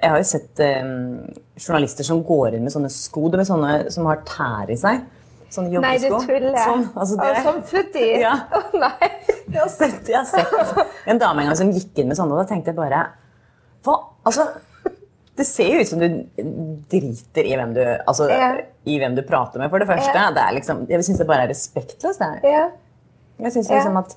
har 0.03 0.17
jo 0.21 0.27
sett 0.29 0.62
um, 0.62 1.25
journalister 1.57 2.05
som 2.05 2.21
går 2.25 2.55
inn 2.57 2.67
med 2.67 2.74
sånne 2.74 2.91
sko 2.93 3.29
med 3.33 3.47
sånne, 3.50 3.74
som 3.93 4.05
har 4.09 4.21
tær 4.29 4.69
i 4.74 4.77
seg. 4.77 5.05
Sånne 5.55 5.81
Nei, 5.81 5.95
du 6.01 6.09
tuller. 6.09 6.55
Sånn, 6.59 6.85
altså 6.93 7.17
det, 7.19 7.31
Og 7.31 7.45
som 7.45 7.59
futti? 7.69 8.05
Ja. 8.21 8.33
Å, 8.57 8.62
nei. 8.81 9.09
jeg 9.45 9.59
har 9.62 9.71
sett, 9.71 10.01
jeg 10.09 10.17
har 10.19 10.27
sett 10.27 11.09
en 11.09 11.21
dame 11.21 11.43
en 11.43 11.51
gang 11.51 11.59
som 11.59 11.71
gikk 11.74 12.01
inn 12.01 12.09
med 12.12 12.17
sånne, 12.19 12.35
og 12.35 12.43
da 12.43 12.50
tenkte 12.50 12.74
jeg 12.74 12.79
bare 12.79 13.03
Hva? 13.85 13.95
Altså, 14.25 14.47
det 15.38 15.45
ser 15.47 15.69
jo 15.75 15.83
ut 15.83 15.89
som 15.89 16.01
du 16.01 16.07
driter 16.91 17.45
i 17.47 17.55
hvem 17.59 17.74
du, 17.75 17.81
altså, 18.07 18.27
Ja. 18.31 18.51
i 18.88 18.97
hvem 19.01 19.15
du 19.17 19.21
prater 19.27 19.59
med, 19.59 19.69
for 19.69 19.83
det 19.83 19.88
første. 19.89 20.13
Ja. 20.15 20.29
Det 20.31 20.43
er 20.43 20.55
liksom, 20.57 20.85
jeg 20.89 21.03
syns 21.07 21.19
det 21.21 21.27
bare 21.27 21.45
er 21.45 21.51
respektløst. 21.51 22.24
Ja. 22.43 22.69
Jeg 23.39 23.51
synes 23.51 23.69
Ja. 23.69 23.75
liksom 23.81 23.97
at 24.00 24.15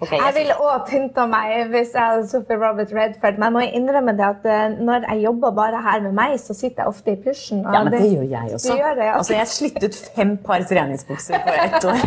Ok, 0.00 0.12
Jeg 0.14 0.34
ville 0.36 0.54
òg 0.62 0.84
pynta 0.86 1.24
meg 1.26 1.72
hvis 1.72 1.88
jeg 1.96 1.98
hadde 2.12 2.26
truffet 2.30 2.60
Robert 2.62 2.92
Redford. 2.94 3.38
Men 3.42 3.48
jeg 3.48 3.54
må 3.56 3.62
innrømme 3.80 4.12
det 4.18 4.26
at 4.28 4.44
eh, 4.46 4.76
når 4.78 5.08
jeg 5.08 5.24
jobber 5.24 5.50
bare 5.56 5.80
her 5.82 6.00
med 6.04 6.12
meg, 6.14 6.36
så 6.38 6.54
sitter 6.54 6.84
jeg 6.84 6.92
ofte 6.92 7.14
i 7.16 7.18
pysjen. 7.24 7.64
ja, 7.66 7.80
men 7.82 7.92
det 7.96 8.04
gjør 8.06 8.28
jeg 8.30 8.54
også. 8.60 8.76
Gjør 8.78 8.94
det, 9.00 9.08
ja. 9.08 9.16
Altså, 9.18 9.34
jeg 9.34 9.50
slitt 9.54 9.82
ut 9.88 9.98
fem 10.14 10.36
par 10.46 10.62
treningsbukser 10.70 11.42
på 11.42 11.56
ett 11.64 11.88
år. 11.90 12.04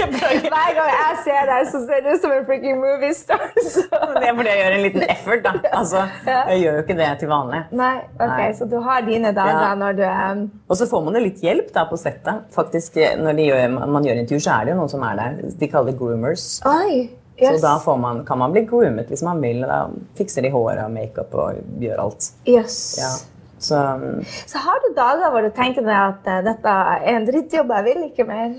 Hver 0.00 0.72
gang 0.76 0.90
jeg 0.90 1.14
ser 1.24 1.46
deg, 1.50 1.68
så 1.70 1.80
ser 1.86 2.02
du 2.04 2.08
ut 2.14 2.22
som 2.24 2.34
en 2.34 2.44
freaking 2.48 2.80
movie 2.82 3.14
star. 3.16 3.46
Så. 3.70 3.84
Det 3.86 4.26
er 4.26 4.34
fordi 4.34 4.50
jeg 4.50 4.60
gjør 4.64 4.74
en 4.76 4.82
liten 4.84 5.04
effort, 5.12 5.42
da. 5.46 5.52
Altså, 5.76 6.02
jeg 6.26 6.60
gjør 6.64 6.78
jo 6.80 6.82
ikke 6.84 6.96
det 6.98 7.08
til 7.22 7.30
vanlig. 7.30 7.60
Nei, 7.78 7.94
ok, 8.18 8.34
Nei. 8.34 8.48
Så 8.58 8.66
du 8.70 8.76
har 8.84 9.06
dine 9.06 9.32
dager 9.36 9.60
Ja. 9.60 9.74
når 9.78 9.96
du 9.98 10.04
um, 10.08 10.42
Og 10.70 10.76
så 10.80 10.86
får 10.90 11.04
man 11.06 11.18
jo 11.18 11.22
litt 11.24 11.40
hjelp 11.44 11.70
da 11.74 11.86
på 11.90 11.98
settet. 12.00 12.44
Faktisk, 12.54 12.98
Når 13.20 13.36
de 13.38 13.46
gjør, 13.50 13.78
man 13.86 14.06
gjør 14.06 14.20
intervju, 14.24 14.42
så 14.44 14.56
er 14.58 14.66
det 14.68 14.74
jo 14.74 14.80
noen 14.82 14.92
som 14.92 15.02
er 15.06 15.18
der. 15.20 15.40
De 15.60 15.68
kaller 15.70 15.92
det 15.92 15.98
groomers. 16.00 16.39
Oi! 16.68 17.08
Så 17.40 17.56
da 17.62 17.78
får 17.80 17.96
man, 17.96 18.24
kan 18.28 18.36
man 18.38 18.52
bli 18.52 18.66
groomet 18.68 19.08
hvis 19.08 19.22
man 19.24 19.40
vil. 19.40 19.62
Da 19.64 19.86
fikser 20.18 20.44
de 20.44 20.50
håret 20.52 20.82
og 20.84 20.92
makeup 20.92 21.32
og 21.40 21.60
gjør 21.80 22.02
alt. 22.04 22.32
yes. 22.48 22.80
Ja. 23.00 23.14
Så 23.60 23.76
um, 23.76 24.20
Så 24.48 24.60
har 24.64 24.80
du 24.84 24.92
dager 24.96 25.32
hvor 25.32 25.44
du 25.44 25.50
tenker 25.56 25.84
deg 25.84 25.96
at 25.96 26.28
uh, 26.28 26.38
dette 26.44 26.76
er 26.92 27.08
en 27.14 27.26
drittjobb, 27.28 27.72
jeg 27.76 27.88
vil 27.90 28.06
ikke 28.10 28.28
mer? 28.28 28.54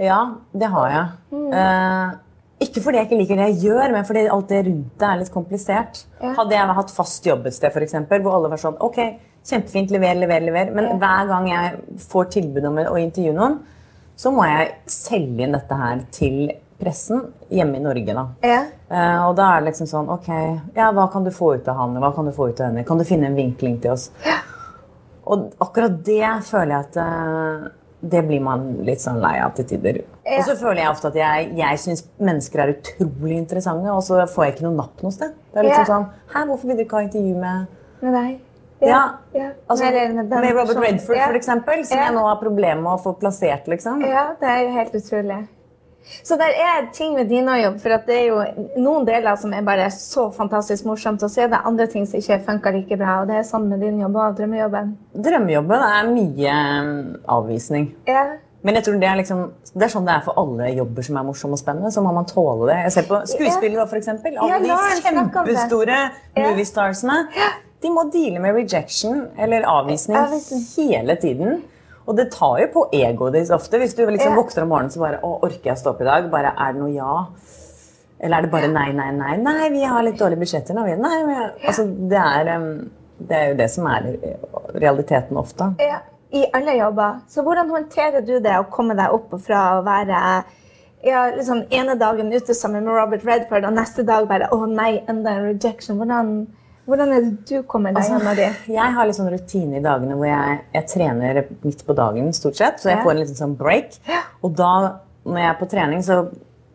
ja, 0.00 0.20
det 0.56 0.68
har 0.72 0.92
jeg. 0.92 1.40
Eh, 1.52 2.12
ikke 2.64 2.80
fordi 2.84 3.00
jeg 3.00 3.08
ikke 3.08 3.18
liker 3.18 3.40
det 3.40 3.48
jeg 3.50 3.58
gjør, 3.66 3.92
men 3.92 4.06
fordi 4.08 4.22
alt 4.32 4.52
det 4.52 4.60
rundt 4.68 4.94
det 5.00 5.08
er 5.08 5.18
litt 5.20 5.32
komplisert. 5.34 6.00
Ja. 6.22 6.30
Hadde 6.38 6.56
jeg 6.56 6.76
hatt 6.78 6.94
fast 6.94 7.26
jobb 7.28 7.48
et 7.48 7.56
sted, 7.56 7.68
f.eks., 7.68 7.98
hvor 8.08 8.38
alle 8.38 8.48
var 8.52 8.62
sånn 8.62 8.78
Ok, 8.80 8.96
kjempefint, 9.48 9.92
lever, 9.92 10.16
lever, 10.22 10.46
lever. 10.48 10.72
Men 10.76 10.88
hver 11.02 11.28
gang 11.28 11.50
jeg 11.50 12.00
får 12.06 12.32
tilbud 12.36 12.70
om 12.70 12.80
å 12.86 12.96
intervjue 13.00 13.36
noen, 13.36 13.58
så 14.20 14.32
må 14.32 14.44
jeg 14.48 14.72
selge 14.92 15.44
inn 15.44 15.56
dette 15.56 15.80
her 15.82 16.02
til 16.16 16.40
pressen 16.80 17.26
hjemme 17.52 17.76
i 17.78 17.82
Norge. 17.84 18.14
da. 18.16 18.26
Ja. 18.42 18.60
Eh, 18.90 19.26
og 19.28 19.36
da 19.38 19.50
er 19.56 19.60
det 19.60 19.70
liksom 19.70 19.86
sånn 19.90 20.08
Ok, 20.10 20.28
ja, 20.74 20.90
hva 20.96 21.04
kan 21.12 21.24
du 21.24 21.30
få 21.30 21.54
ut 21.56 21.68
av 21.68 21.76
han? 21.76 21.94
Hva 22.02 22.10
kan 22.16 22.26
du 22.26 22.32
få 22.34 22.48
ut 22.50 22.60
av 22.60 22.70
henne? 22.70 22.84
Kan 22.88 22.98
du 22.98 23.04
finne 23.04 23.28
en 23.30 23.36
vinkling 23.38 23.78
til 23.82 23.92
oss? 23.94 24.10
Og 25.30 25.50
akkurat 25.62 26.00
det 26.04 26.24
føler 26.48 26.72
jeg 26.74 26.86
at 26.88 26.96
eh, 27.04 27.68
det 28.00 28.22
blir 28.26 28.40
man 28.42 28.62
litt 28.86 29.02
sånn 29.02 29.20
lei 29.20 29.34
av 29.44 29.52
til 29.58 29.66
tider. 29.68 30.00
Ja. 30.24 30.38
Og 30.38 30.46
så 30.48 30.54
føler 30.56 30.80
jeg 30.82 30.90
ofte 30.90 31.10
at 31.12 31.18
jeg, 31.20 31.50
jeg 31.58 31.80
syns 31.82 32.04
mennesker 32.18 32.62
er 32.64 32.72
utrolig 32.72 33.36
interessante, 33.36 33.92
og 33.92 34.00
så 34.06 34.22
får 34.30 34.46
jeg 34.46 34.54
ikke 34.56 34.64
noe 34.70 34.78
napp 34.78 35.02
noe 35.04 35.12
sted. 35.12 35.34
Det 35.52 35.60
er 35.60 35.68
litt 35.68 35.76
Ja. 35.76 35.84
sånn 35.84 36.06
Hæ, 36.32 36.46
hvorfor 36.48 36.66
vil 36.70 36.76
du 36.80 36.84
ikke 36.86 36.96
ha 36.96 37.02
intervju 37.06 37.34
med 37.36 37.66
Med 38.00 38.14
deg? 38.16 38.40
Ja. 38.80 39.00
ja. 39.36 39.50
Altså, 39.68 39.84
med, 39.92 40.32
Robert. 40.32 40.76
Redford, 40.80 41.16
ja. 41.18 41.26
for 41.26 41.36
eksempel, 41.36 41.84
som 41.84 41.98
Ja. 41.98 42.04
jeg 42.06 42.14
nå 42.14 42.22
har 42.24 42.36
problemer 42.40 42.80
med 42.80 42.92
å 42.94 43.02
få 43.02 43.12
plassert, 43.20 43.68
liksom. 43.68 44.00
Ja, 44.00 44.30
det 44.40 44.48
er 44.48 44.62
jo 44.64 44.70
helt 44.78 44.94
utrolig. 44.96 45.40
Så 46.22 46.36
det 46.40 46.48
er 46.58 46.88
ting 46.94 47.14
med 47.14 47.28
din 47.30 47.48
jobb, 47.48 47.78
for 47.80 47.94
det 48.06 48.16
er 48.16 48.26
jo 48.28 48.40
noen 48.82 49.06
deler 49.08 49.38
som 49.40 49.54
er 49.54 49.64
bare 49.66 49.86
så 49.94 50.28
fantastisk 50.34 50.88
morsomt, 50.88 51.22
å 51.22 51.30
se. 51.30 51.46
Det 51.46 51.58
er 51.58 51.68
andre 51.68 51.86
ting 51.90 52.06
som 52.08 52.20
ikke 52.20 52.40
funker 52.48 52.76
like 52.76 52.98
bra. 53.00 53.20
Og 53.22 53.30
det 53.30 53.40
er 53.40 53.48
sånn 53.48 53.68
med 53.70 53.82
din 53.84 54.00
jobb 54.02 54.18
og 54.20 54.38
drømmejobben. 54.40 54.94
Drømmejobben 55.26 55.88
er 55.88 56.12
mye 56.12 56.54
eh, 56.60 56.94
avvisning. 57.38 57.90
Ja. 58.10 58.26
Men 58.66 58.76
jeg 58.76 58.84
tror 58.84 58.98
det 59.00 59.08
er, 59.08 59.16
liksom, 59.22 59.40
det 59.72 59.86
er 59.86 59.92
sånn 59.94 60.04
det 60.04 60.18
er 60.18 60.24
for 60.26 60.36
alle 60.40 60.68
jobber 60.76 61.06
som 61.06 61.16
er 61.16 61.24
morsomme 61.24 61.56
og 61.56 61.62
spennende. 61.62 61.92
Så 61.94 62.04
må 62.04 62.12
man 62.12 62.28
tåle 62.28 62.68
det. 62.68 62.76
Jeg 62.84 62.94
ser 62.98 63.08
på 63.08 63.22
skuespillere, 63.30 63.86
eksempel. 63.96 64.36
Alle 64.36 64.60
de 64.66 64.76
kjempestore 65.06 66.00
moviestarsene. 66.36 67.22
De 67.80 67.88
må 67.88 68.04
deale 68.12 68.42
med 68.44 68.58
rejection 68.58 69.22
eller 69.40 69.64
Avvisning. 69.64 70.18
hele 70.76 71.16
tiden. 71.16 71.62
Og 72.10 72.16
det 72.18 72.28
tar 72.34 72.56
jo 72.58 72.66
på 72.74 72.82
egoet 72.96 73.36
ditt 73.38 73.50
ofte. 73.54 73.78
Hvis 73.78 73.94
du 73.94 74.02
liksom 74.10 74.34
våkner 74.34 74.64
om 74.66 74.72
morgenen 74.74 74.90
så 74.90 75.02
bare 75.04 75.20
Å, 75.22 75.30
orker 75.46 75.70
jeg 75.70 75.76
å 75.76 75.80
stå 75.84 75.92
opp 75.94 76.00
i 76.02 76.08
dag? 76.08 76.26
Bare, 76.32 76.50
Er 76.58 76.72
det 76.74 76.80
noe 76.82 76.90
ja? 76.94 77.12
Eller 78.20 78.36
er 78.36 78.42
det 78.48 78.50
bare 78.52 78.68
nei, 78.68 78.88
nei, 78.92 79.10
nei? 79.16 79.36
Nei, 79.40 79.68
vi 79.72 79.84
har 79.88 80.02
litt 80.04 80.18
dårlige 80.20 80.42
budsjetter 80.42 80.74
nå. 80.76 80.82
vi- 80.84 80.96
Nei, 81.00 81.20
men, 81.24 81.52
altså, 81.64 81.86
det, 82.10 82.18
er, 82.20 82.64
det 83.30 83.36
er 83.38 83.46
jo 83.52 83.54
det 83.62 83.68
som 83.72 83.86
er 83.88 84.10
realiteten 84.74 85.36
ofte. 85.40 85.70
ja. 85.78 86.00
I 86.32 86.44
alle 86.54 86.76
jobber. 86.78 87.16
Så 87.28 87.42
hvordan 87.42 87.70
håndterer 87.74 88.22
du 88.22 88.36
det 88.38 88.52
å 88.54 88.66
komme 88.70 88.94
deg 88.94 89.10
opp 89.16 89.32
fra 89.42 89.62
å 89.80 89.80
være 89.82 90.18
ja, 91.02 91.24
liksom 91.34 91.64
ene 91.74 91.96
dagen 91.98 92.28
ute 92.30 92.54
sammen 92.54 92.84
med 92.86 92.94
Robert 92.94 93.24
Redford, 93.26 93.64
og 93.66 93.74
neste 93.74 94.04
dag 94.06 94.28
bare 94.30 94.46
å 94.54 94.60
nei, 94.70 95.00
enda 95.10 95.32
en 95.34 95.48
rejection. 95.48 95.96
Hvordan, 95.98 96.30
hvordan 96.90 97.14
er 97.14 97.24
det 97.24 97.32
du 97.48 97.62
kommer 97.70 97.94
deg 97.94 98.08
gjennom 98.10 98.36
det? 98.38 98.50
Jeg 98.70 98.94
har 98.96 99.08
litt 99.08 99.18
sånn 99.18 99.30
rutine 99.32 99.78
i 99.78 99.84
dagene 99.84 100.18
hvor 100.18 100.28
jeg, 100.28 100.60
jeg 100.74 100.88
trener 100.90 101.42
midt 101.62 101.84
på 101.86 101.96
dagen, 101.98 102.30
stort 102.36 102.58
sett. 102.58 102.82
Så 102.82 102.90
jeg 102.92 103.02
får 103.04 103.14
en 103.14 103.22
liten 103.22 103.38
sånn 103.38 103.56
break. 103.58 104.00
Og 104.42 104.54
da, 104.58 104.72
når 105.24 105.42
jeg 105.44 105.50
er 105.52 105.58
på 105.60 105.70
trening, 105.70 106.04
så 106.06 106.20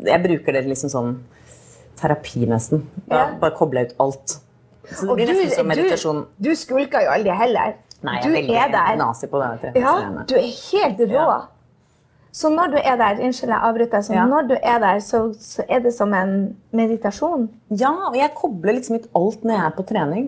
jeg 0.06 0.24
bruker 0.26 0.58
det 0.58 0.66
liksom 0.70 0.92
sånn 0.94 1.16
terapi, 2.00 2.46
nesten. 2.50 2.84
Ja. 3.10 3.28
Bare 3.42 3.56
koble 3.56 3.86
ut 3.88 3.96
alt. 4.04 4.38
Så 4.92 5.08
det 5.08 5.18
blir 5.18 5.32
nesten 5.32 5.54
som 5.56 5.70
meditasjon. 5.72 6.24
Du, 6.38 6.50
du 6.50 6.60
skulker 6.60 7.06
jo 7.08 7.14
aldri 7.16 7.36
heller. 7.36 7.76
Nei, 8.06 8.20
jeg 8.20 8.26
du 8.26 8.30
er 8.30 8.36
veldig 8.38 8.82
er 8.84 8.98
nazi 9.00 9.30
på 9.32 9.42
det. 9.42 9.72
Ja, 9.80 9.94
du 10.30 10.36
er 10.38 10.50
helt 10.52 11.00
rå. 11.02 11.14
Ja. 11.16 11.38
Så 12.36 12.50
når 12.52 12.74
du 12.74 12.78
er 12.82 12.98
der, 13.00 13.22
unnskyld 13.24 13.54
jeg 13.54 13.64
avbryter, 13.64 14.02
så 14.04 14.14
Ja. 14.18 14.26
når 14.28 14.48
du 14.50 14.56
er 14.60 14.80
der, 14.84 15.00
så, 15.00 15.22
så 15.40 15.64
er 15.72 15.80
det 15.86 15.94
som 15.96 16.12
en 16.14 16.34
meditasjon. 16.76 17.46
Ja, 17.72 17.94
og 18.10 18.18
jeg 18.20 18.34
kobler 18.36 18.76
liksom 18.76 18.98
ut 19.00 19.08
alt 19.16 19.46
når 19.48 19.56
jeg 19.56 19.66
er 19.70 19.76
på 19.78 19.86
trening. 19.88 20.26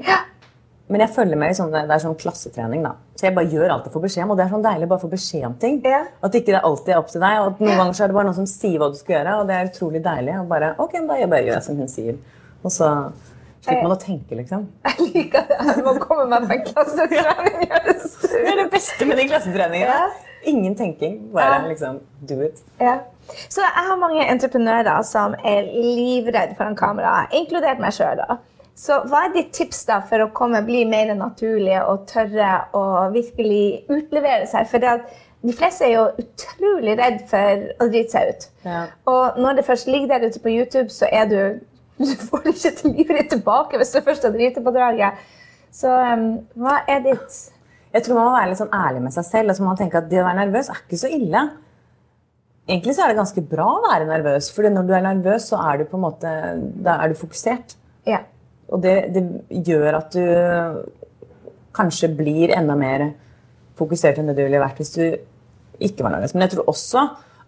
Men 0.88 1.02
jeg 1.04 1.12
følger 1.12 1.36
med 1.36 1.52
i 1.52 1.56
sånn, 1.58 1.74
det 1.76 1.82
er 1.92 2.00
sånn 2.00 2.16
klassetrening. 2.16 2.86
da. 2.86 2.94
Så 3.20 3.26
jeg 3.28 3.36
bare 3.36 3.50
gjør 3.52 3.74
alt 3.74 3.90
jeg 3.90 3.92
får 3.98 4.04
beskjed 4.06 4.24
om. 4.24 4.32
Og 4.32 4.38
det 4.40 4.46
er 4.46 4.54
sånn 4.54 4.64
deilig 4.64 4.88
bare 4.88 5.00
å 5.02 5.04
få 5.04 5.10
beskjed 5.12 5.46
om 5.50 5.56
ting. 5.60 5.82
Ja. 5.84 6.06
At 6.24 6.38
ikke 6.40 6.54
det 6.56 6.62
alltid 6.64 6.94
er 6.94 7.02
opp 7.02 7.10
til 7.12 7.20
deg. 7.26 7.40
Og 7.42 7.48
at 7.52 7.60
noen 7.60 7.76
ganger 7.82 7.98
så 7.98 8.04
er 8.06 8.08
det 8.08 8.16
bare 8.16 8.30
noen 8.30 8.38
som 8.38 8.48
sier 8.48 8.80
hva 8.80 8.88
du 8.94 8.96
skal 9.02 9.16
gjøre, 9.18 9.34
og 9.42 9.50
det 9.50 9.56
er 9.58 9.68
utrolig 9.68 10.02
deilig. 10.06 10.36
Og 10.40 10.48
bare, 10.54 10.70
ok, 10.80 10.96
da 11.10 11.18
jeg 11.20 11.30
bare 11.34 11.44
gjør 11.44 11.58
jeg 11.58 11.66
som 11.68 11.82
hun 11.84 11.92
sier. 11.92 12.16
Og 12.64 12.72
så 12.72 12.92
slipper 13.66 13.84
man 13.84 13.98
å 13.98 14.00
tenke, 14.00 14.38
liksom. 14.40 14.64
Jeg 14.88 15.10
liker 15.12 15.44
det. 15.52 15.60
Jeg 15.74 15.84
må 15.84 15.98
komme 16.08 16.30
meg 16.32 16.48
på 16.48 16.56
en 16.56 16.64
klassetrening. 16.72 17.68
Det 18.38 18.48
er 18.54 18.60
det 18.64 18.70
beste 18.72 19.06
med 19.10 19.18
de 19.20 19.28
klassetreningene. 19.28 19.92
Ja. 19.92 20.08
Ingen 20.48 20.76
tenking, 20.80 21.18
bare 21.34 21.62
Ja. 21.62 21.68
liksom 21.68 22.00
do 22.30 22.42
it. 22.42 22.62
Ja. 22.80 22.98
Så 23.50 23.62
jeg 23.62 23.84
har 23.90 23.98
mange 24.00 24.24
entreprenører 24.32 25.04
som 25.04 25.36
er 25.44 25.68
livredde 25.68 26.56
foran 26.56 26.76
kamera, 26.80 27.28
inkludert 27.36 27.80
meg 27.84 27.92
sjøl. 27.94 28.22
Så 28.78 29.02
hva 29.10 29.26
er 29.26 29.34
ditt 29.34 29.54
tips 29.58 29.86
da 29.90 30.00
for 30.06 30.22
å 30.24 30.32
komme, 30.32 30.62
bli 30.66 30.86
mer 30.86 31.10
naturlig 31.18 31.80
og 31.82 32.06
tørre 32.08 32.50
å 32.78 32.84
virkelig 33.12 33.84
utlevere 33.90 34.48
seg? 34.48 34.68
For 34.70 34.78
de 34.80 35.54
fleste 35.54 35.86
er 35.88 35.96
jo 35.96 36.06
utrolig 36.22 36.94
redd 37.00 37.24
for 37.30 37.66
å 37.84 37.90
drite 37.90 38.14
seg 38.14 38.30
ut. 38.30 38.48
Ja. 38.66 38.86
Og 39.10 39.40
når 39.42 39.60
det 39.60 39.66
først 39.66 39.88
ligger 39.90 40.08
der 40.14 40.28
ute 40.30 40.40
på 40.40 40.54
YouTube, 40.54 40.90
så 40.94 41.10
er 41.12 41.26
du 41.26 41.60
Du 41.98 42.06
får 42.06 42.44
det 42.46 42.52
ikke 42.54 42.76
til 42.78 42.92
livet 42.94 43.18
ditt 43.18 43.30
tilbake 43.34 43.78
hvis 43.82 43.92
du 43.96 44.02
først 44.06 44.24
har 44.24 44.32
driti 44.36 44.62
på 44.62 44.72
draget. 44.76 45.18
Så 45.74 45.90
um, 45.90 46.28
hva 46.54 46.76
er 46.88 47.00
ditt 47.08 47.38
Jeg 47.96 48.04
tror 48.04 48.18
man 48.20 48.28
må 48.30 48.36
være 48.36 48.52
litt 48.52 48.60
sånn 48.60 48.76
ærlig 48.76 49.04
med 49.06 49.16
seg 49.16 49.26
selv. 49.28 49.54
Altså 49.54 49.66
man 49.66 49.80
tenker 49.80 50.02
at 50.02 50.10
Det 50.12 50.20
å 50.22 50.28
være 50.28 50.42
nervøs 50.42 50.70
er 50.74 50.82
ikke 50.84 51.00
så 51.02 51.12
ille. 51.14 51.44
Egentlig 52.68 52.98
så 52.98 53.06
er 53.06 53.14
det 53.14 53.22
ganske 53.22 53.44
bra 53.48 53.68
å 53.78 53.84
være 53.86 54.10
nervøs, 54.10 54.50
for 54.52 54.68
når 54.68 54.88
du 54.88 54.92
er 54.98 55.06
nervøs, 55.06 55.46
så 55.48 55.60
er 55.70 55.80
du 55.80 55.86
på 55.88 55.96
en 55.96 56.04
måte, 56.04 56.32
da 56.84 56.98
er 57.00 57.14
du 57.14 57.16
fokusert. 57.16 57.78
Ja. 58.10 58.26
Og 58.68 58.82
det, 58.84 58.96
det 59.16 59.24
gjør 59.70 60.02
at 60.02 60.12
du 60.12 60.84
kanskje 61.78 62.10
blir 62.18 62.52
enda 62.58 62.76
mer 62.76 63.06
fokusert 63.80 64.20
enn 64.20 64.28
det 64.28 64.36
du 64.36 64.44
ville 64.44 64.60
vært 64.60 64.82
hvis 64.82 64.96
du 64.98 65.06
ikke 65.88 66.04
var 66.04 66.18
nervøs. 66.18 66.34
Men 66.36 66.44
jeg 66.44 66.58
tror 66.58 66.74
også 66.74 67.06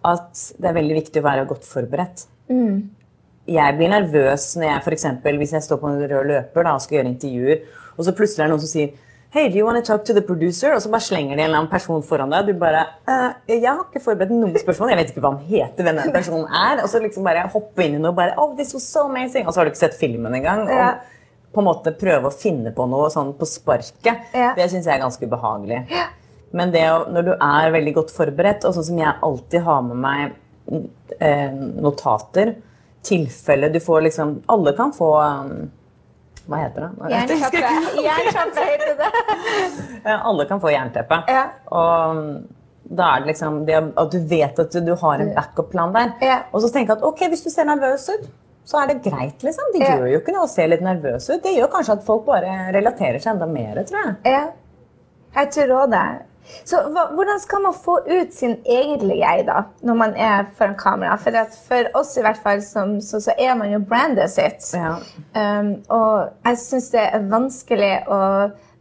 at 0.07 0.45
det 0.55 0.69
er 0.69 0.77
veldig 0.77 0.97
viktig 1.01 1.19
å 1.19 1.27
være 1.27 1.49
godt 1.49 1.67
forberedt. 1.67 2.23
Jeg 3.49 3.75
blir 3.75 3.91
nervøs 3.91 4.45
når 4.55 4.67
jeg, 4.69 4.83
for 4.85 4.95
eksempel, 4.95 5.37
hvis 5.41 5.53
jeg 5.57 5.65
står 5.65 5.81
på 5.81 5.89
en 5.89 5.99
rød 5.99 6.27
løper 6.29 6.63
da, 6.63 6.77
og 6.77 6.83
skal 6.85 6.99
gjøre 6.99 7.11
intervjuer, 7.11 7.63
og 7.97 8.05
så 8.05 8.15
plutselig 8.15 8.43
er 8.43 8.47
det 8.47 8.53
noen 8.53 8.63
som 8.63 8.71
sier 8.71 8.93
Hey, 9.29 9.49
do 9.49 9.59
you 9.59 9.65
want 9.65 9.77
to 9.77 9.85
talk 9.85 10.03
to 10.05 10.13
the 10.13 10.23
producer? 10.25 10.71
Og 10.73 10.81
så 10.81 10.89
bare 10.89 11.05
slenger 11.05 11.35
de 11.35 11.43
en 11.43 11.51
eller 11.51 11.59
annen 11.59 11.69
person 11.69 12.01
foran 12.01 12.31
deg. 12.33 12.47
Du 12.49 12.57
bare 12.57 12.81
uh, 13.05 13.35
Jeg 13.45 13.61
har 13.67 13.83
ikke 13.83 14.01
forberedt 14.01 14.33
noen 14.33 14.55
spørsmål. 14.57 14.89
Jeg 14.89 14.99
vet 15.03 15.11
ikke 15.13 15.21
hva 15.21 15.35
han 15.35 15.43
heter, 15.45 15.85
hvem 15.85 15.99
den 16.01 16.13
personen 16.15 16.47
er. 16.49 16.81
Og 16.81 16.89
så 16.89 17.01
liksom 17.03 17.27
bare 17.27 17.43
hoppe 17.53 17.85
inn 17.85 17.99
i 17.99 18.01
noe 18.01 18.09
og 18.09 18.17
bare 18.17 18.33
Oh, 18.41 18.55
this 18.57 18.73
was 18.73 18.87
so 18.89 19.05
amazing. 19.05 19.45
Og 19.45 19.53
så 19.53 19.61
har 19.61 19.69
du 19.69 19.73
ikke 19.73 19.83
sett 19.83 19.99
filmen 19.99 20.33
engang. 20.33 20.63
Ja. 20.73 20.87
Og 20.97 21.53
på 21.53 21.61
en 21.61 21.69
måte 21.69 21.93
prøve 21.97 22.31
å 22.31 22.33
finne 22.33 22.73
på 22.73 22.89
noe 22.89 23.11
sånn 23.13 23.35
på 23.37 23.45
sparket. 23.49 24.33
Ja. 24.33 24.55
Det 24.57 24.65
syns 24.71 24.89
jeg 24.89 24.95
er 24.95 25.03
ganske 25.05 25.29
ubehagelig. 25.29 25.83
Men 26.57 26.73
det 26.73 26.87
å, 26.89 27.03
når 27.13 27.29
du 27.29 27.33
er 27.35 27.75
veldig 27.77 27.93
godt 27.99 28.13
forberedt, 28.15 28.65
og 28.65 28.73
sånn 28.73 28.87
som 28.89 29.01
jeg 29.03 29.13
alltid 29.29 29.65
har 29.67 29.85
med 29.85 30.05
meg 30.07 30.79
eh, 31.21 31.53
notater 31.53 32.55
tilfelle 33.05 33.69
du 33.69 33.79
får 33.79 34.01
liksom 34.09 34.39
Alle 34.51 34.73
kan 34.77 34.91
få 34.93 35.13
um, 35.21 35.69
Hva 36.49 36.61
heter 36.63 36.85
det? 36.85 37.09
Jernteppe. 37.13 37.73
Jernkjappe 38.03 38.63
heter 38.65 38.95
det. 38.99 40.15
Alle 40.15 40.45
kan 40.49 40.61
få 40.61 40.71
jernteppe. 40.73 41.21
Ja. 41.29 41.43
Og 41.69 42.15
um, 42.17 42.23
da 42.89 43.09
er 43.13 43.23
det 43.23 43.29
liksom 43.35 43.63
det 43.67 43.77
at 43.77 44.13
du 44.13 44.19
vet 44.31 44.59
at 44.63 44.77
du, 44.85 44.93
har 44.97 45.21
en 45.21 45.33
backup-plan 45.35 45.93
der. 45.93 46.13
Ja. 46.25 46.37
Og 46.53 46.63
så 46.63 46.71
tenke 46.73 46.95
at 46.97 47.03
ok, 47.05 47.27
hvis 47.29 47.45
du 47.45 47.51
ser 47.53 47.69
nervøs 47.69 48.07
ut, 48.09 48.25
så 48.69 48.81
er 48.81 48.89
det 48.91 49.03
greit. 49.05 49.43
liksom. 49.45 49.69
Det 49.73 49.85
gjør 49.85 50.07
jo 50.09 50.21
ikke 50.21 50.33
noe 50.33 50.47
å 50.47 50.49
se 50.49 50.65
litt 50.69 50.81
nervøs 50.85 51.29
ut. 51.29 51.43
Det 51.43 51.53
gjør 51.55 51.69
kanskje 51.73 51.99
at 51.99 52.07
folk 52.07 52.25
bare 52.27 52.57
relaterer 52.75 53.21
seg 53.21 53.35
enda 53.35 53.49
mer, 53.49 53.83
tror 53.89 54.01
jeg. 54.01 54.17
Ja, 54.29 54.43
jeg 55.35 55.53
tror 55.53 55.75
også 55.83 55.91
det. 55.93 56.07
Så 56.67 56.81
hva, 56.93 57.05
hvordan 57.15 57.41
skal 57.41 57.63
man 57.63 57.75
få 57.75 57.99
ut 58.07 58.33
sin 58.35 58.57
egentlige 58.65 59.19
jeg 59.21 59.45
da, 59.49 59.63
når 59.85 59.99
man 60.01 60.15
er 60.15 60.49
foran 60.57 60.77
kamera? 60.79 61.17
For, 61.21 61.37
for 61.67 61.91
oss 61.99 62.15
i 62.17 62.25
hvert 62.25 62.41
fall, 62.43 62.63
som, 62.65 62.97
så, 63.01 63.21
så 63.23 63.35
er 63.37 63.55
man 63.59 63.73
jo 63.73 63.81
brandet 63.83 64.33
sitt. 64.33 64.71
Ja. 64.73 64.97
Um, 65.35 65.75
og 65.93 66.31
jeg 66.47 66.59
syns 66.63 66.89
det 66.95 67.05
er 67.05 67.29
vanskelig 67.29 67.93
å 68.09 68.21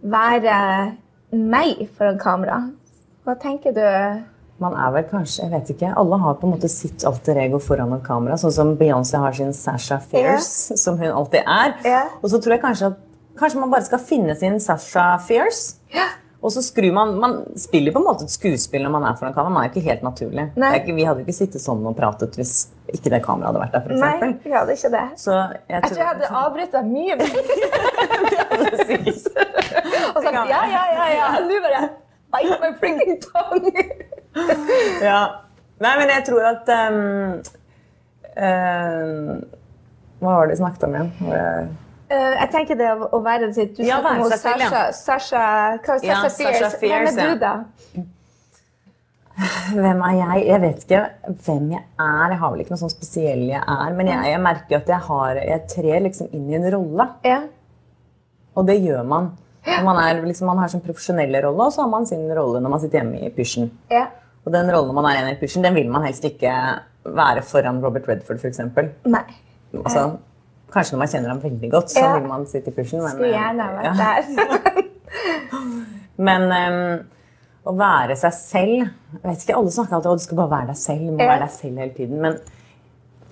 være 0.08 0.58
meg 1.36 1.86
foran 1.98 2.18
kamera. 2.22 2.58
Hva 3.26 3.36
tenker 3.40 3.76
du? 3.76 3.86
man 4.62 4.74
er 4.74 4.92
vel 4.94 5.04
kanskje 5.10 5.44
Jeg 5.44 5.52
vet 5.52 5.72
ikke. 5.74 5.90
Alle 6.00 6.18
har 6.22 6.38
på 6.38 6.48
en 6.48 6.54
måte 6.56 6.70
sitt 6.72 7.04
alter 7.08 7.38
ego 7.44 7.60
foran 7.62 7.94
et 7.96 8.04
kamera. 8.06 8.38
Sånn 8.40 8.54
som 8.54 8.72
Beyoncé 8.78 9.20
har 9.22 9.36
sin 9.36 9.52
Sasha 9.56 10.00
Fierce, 10.02 10.78
som 10.80 10.98
hun 11.00 11.12
alltid 11.12 11.44
er. 11.44 11.76
Ja. 11.86 12.04
Og 12.22 12.32
så 12.32 12.40
tror 12.42 12.56
jeg 12.56 12.64
kanskje 12.64 12.92
at 12.92 13.04
kanskje 13.38 13.62
man 13.62 13.70
bare 13.74 13.86
skal 13.86 14.02
finne 14.02 14.34
sin 14.38 14.58
Sasha 14.62 15.12
Fierce. 15.22 15.78
Og 16.38 16.52
så 16.54 16.62
skrur 16.62 16.92
man 16.94 17.16
Man 17.18 17.32
spiller 17.58 17.92
på 17.92 17.98
en 17.98 18.06
måte 18.06 18.26
et 18.26 18.30
skuespill 18.30 18.84
når 18.86 18.92
man 18.94 19.06
er 19.08 19.16
foran 19.18 19.34
kamera. 19.34 19.52
Man 19.54 19.64
er 19.64 19.68
jo 19.68 19.72
ikke 19.74 19.88
helt 19.90 20.04
naturlig. 20.06 20.44
Ikke, 20.54 20.94
vi 20.94 21.06
hadde 21.08 21.22
jo 21.22 21.26
ikke 21.26 21.38
sittet 21.38 21.62
sånn 21.62 21.82
og 21.88 21.96
pratet 21.98 22.38
hvis 22.38 22.52
ikke 22.94 23.10
det 23.12 23.22
kameraet 23.24 23.50
hadde 23.50 23.62
vært 23.64 23.74
der. 23.74 23.82
For 23.86 23.90
Nei, 24.04 24.30
vi 24.44 24.54
hadde 24.54 24.76
ikke 24.78 24.92
det. 24.94 25.06
Så 25.18 25.34
jeg 25.34 25.62
Jeg 25.74 25.82
tror 25.88 25.98
jeg 25.98 26.10
hadde 26.12 26.30
avbrutt 26.42 26.72
deg 26.76 26.84
mye 26.92 27.14
mer. 27.18 27.26
Og 30.14 30.22
sagt 30.22 30.34
ja, 30.34 30.62
ja, 30.72 30.84
ja, 30.94 31.06
ja. 31.12 31.26
Nå 31.44 31.58
bare 31.64 31.82
bite 32.32 32.56
my 32.62 32.70
freaking 32.78 33.18
tongue. 33.24 33.84
Ja. 35.02 35.20
Nei, 35.78 35.92
men 36.00 36.10
jeg 36.10 36.24
tror 36.26 36.46
at 36.48 36.70
um, 36.74 36.96
uh, 38.34 39.36
Hva 40.18 40.32
var 40.32 40.48
det 40.48 40.56
vi 40.56 40.62
snakket 40.62 40.86
om 40.88 40.96
igjen? 40.98 41.12
Eh, 42.08 42.34
jeg 42.40 42.48
tenker 42.54 42.78
det 42.80 42.88
å 43.12 43.18
være 43.20 43.50
sitt 43.52 43.74
Du 43.76 43.82
Ja, 43.84 43.98
snakker 44.00 44.22
om. 44.24 44.30
Sasha, 44.32 44.84
Sasha, 44.96 45.42
hva 45.84 45.98
Ja, 46.02 46.22
Sasha 46.28 46.70
Fierce? 46.78 46.78
Hvem 46.80 47.18
er 47.18 47.34
du, 47.34 47.38
da? 47.42 47.52
Hvem 49.74 50.00
er 50.02 50.14
jeg? 50.18 50.46
Jeg 50.48 50.60
vet 50.64 50.84
ikke 50.86 51.02
hvem 51.44 51.66
jeg 51.76 51.82
er. 52.00 52.30
Jeg 52.32 52.38
har 52.40 52.54
vel 52.54 52.62
ikke 52.64 52.72
noe 52.74 52.80
sånn 52.80 52.90
spesiell 52.94 53.44
jeg 53.52 53.60
er. 53.60 53.92
Men 53.94 54.08
jeg, 54.10 54.32
jeg 54.32 54.40
merker 54.42 54.80
at 54.80 54.88
jeg, 54.90 55.02
har, 55.10 55.42
jeg 55.46 55.66
trer 55.70 56.00
liksom 56.08 56.32
inn 56.34 56.48
i 56.50 56.56
en 56.58 56.66
rolle. 56.74 57.06
Ja. 57.28 57.42
Og 58.58 58.66
det 58.66 58.80
gjør 58.82 59.04
man. 59.06 59.28
Og 59.68 59.84
Man, 59.84 59.98
er, 60.00 60.22
liksom, 60.24 60.48
man 60.48 60.58
har 60.62 60.70
sin 60.72 60.80
profesjonelle 60.82 61.42
rolle, 61.44 61.66
og 61.68 61.74
så 61.74 61.84
har 61.84 61.90
man 61.92 62.06
sin 62.08 62.24
rolle 62.34 62.62
når 62.64 62.72
man 62.72 62.80
sitter 62.82 63.02
hjemme 63.02 63.20
i 63.28 63.30
pysjen. 63.34 63.68
ja. 63.92 64.06
Og 64.46 64.52
den 64.54 64.70
rollen 64.72 64.94
man 64.96 65.04
er 65.04 65.18
inne 65.20 65.32
i 65.34 65.36
pysjen, 65.36 65.60
den 65.66 65.74
vil 65.76 65.90
man 65.92 66.06
helst 66.06 66.24
ikke 66.24 66.48
være 67.04 67.42
foran 67.44 67.82
Robert 67.84 68.06
Redford, 68.08 68.38
f.eks. 68.40 68.60
Altså, 68.64 70.04
kanskje 70.72 70.94
når 70.96 71.02
man 71.02 71.08
kjenner 71.12 71.32
ham 71.32 71.40
veldig 71.42 71.70
godt, 71.72 71.90
så 71.94 72.02
Ja. 72.04 72.12
vil 72.18 72.28
man 72.28 72.46
sitte 72.46 72.70
i 72.70 72.74
pushen. 72.76 73.00
Men, 73.02 73.10
Skulle 73.16 73.32
gjerne 73.32 73.68
vært 73.78 73.96
der. 74.02 74.82
men 76.28 76.42
um, 76.52 77.00
å 77.68 77.74
være 77.78 78.16
seg 78.18 78.32
selv 78.36 78.76
jeg 78.78 79.24
vet 79.24 79.42
ikke, 79.44 79.56
Alle 79.58 79.72
snakker 79.74 79.96
alltid 79.98 80.10
om 80.10 80.16
at 80.18 80.22
du 80.22 80.26
skal 80.28 80.40
bare 80.42 80.52
være 80.52 80.66
deg 80.72 80.76
selv. 80.80 81.04
Må 81.12 81.18
Ja. 81.22 81.28
være 81.32 81.40
deg 81.46 81.50
selv 81.54 81.78
hele 81.82 81.94
tiden. 81.96 82.20
Men 82.20 82.38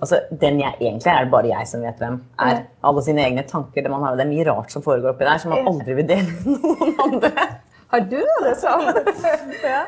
altså, 0.01 0.19
den 0.41 0.59
jeg 0.61 0.73
egentlig 0.81 1.11
er, 1.13 1.23
det 1.23 1.31
bare 1.31 1.51
jeg 1.51 1.67
som 1.67 1.81
vet 1.85 1.99
hvem. 2.01 2.19
Er 2.39 2.59
alle 2.83 3.01
sine 3.05 3.23
egne 3.25 3.43
tanker. 3.47 3.81
Det, 3.83 3.91
man 3.91 4.03
har, 4.03 4.15
det 4.17 4.25
er 4.25 4.31
mye 4.33 4.45
rart 4.49 4.71
som 4.73 4.81
foregår 4.85 5.13
oppi 5.13 5.25
der, 5.25 5.37
som 5.43 5.51
man 5.53 5.67
aldri 5.67 5.93
vil 6.01 6.07
dele 6.07 6.33
med 6.45 6.61
noen 6.61 7.01
andre. 7.07 7.31
Har 7.91 8.01
du 8.03 8.17
det 8.43 8.55
sånn? 8.59 8.89
ja. 9.63 9.83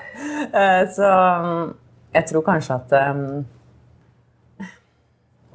Eh, 0.56 0.84
Så 0.96 1.08
jeg 2.16 2.26
tror 2.30 2.46
kanskje 2.48 2.78
at 2.80 2.94
um, 3.12 3.42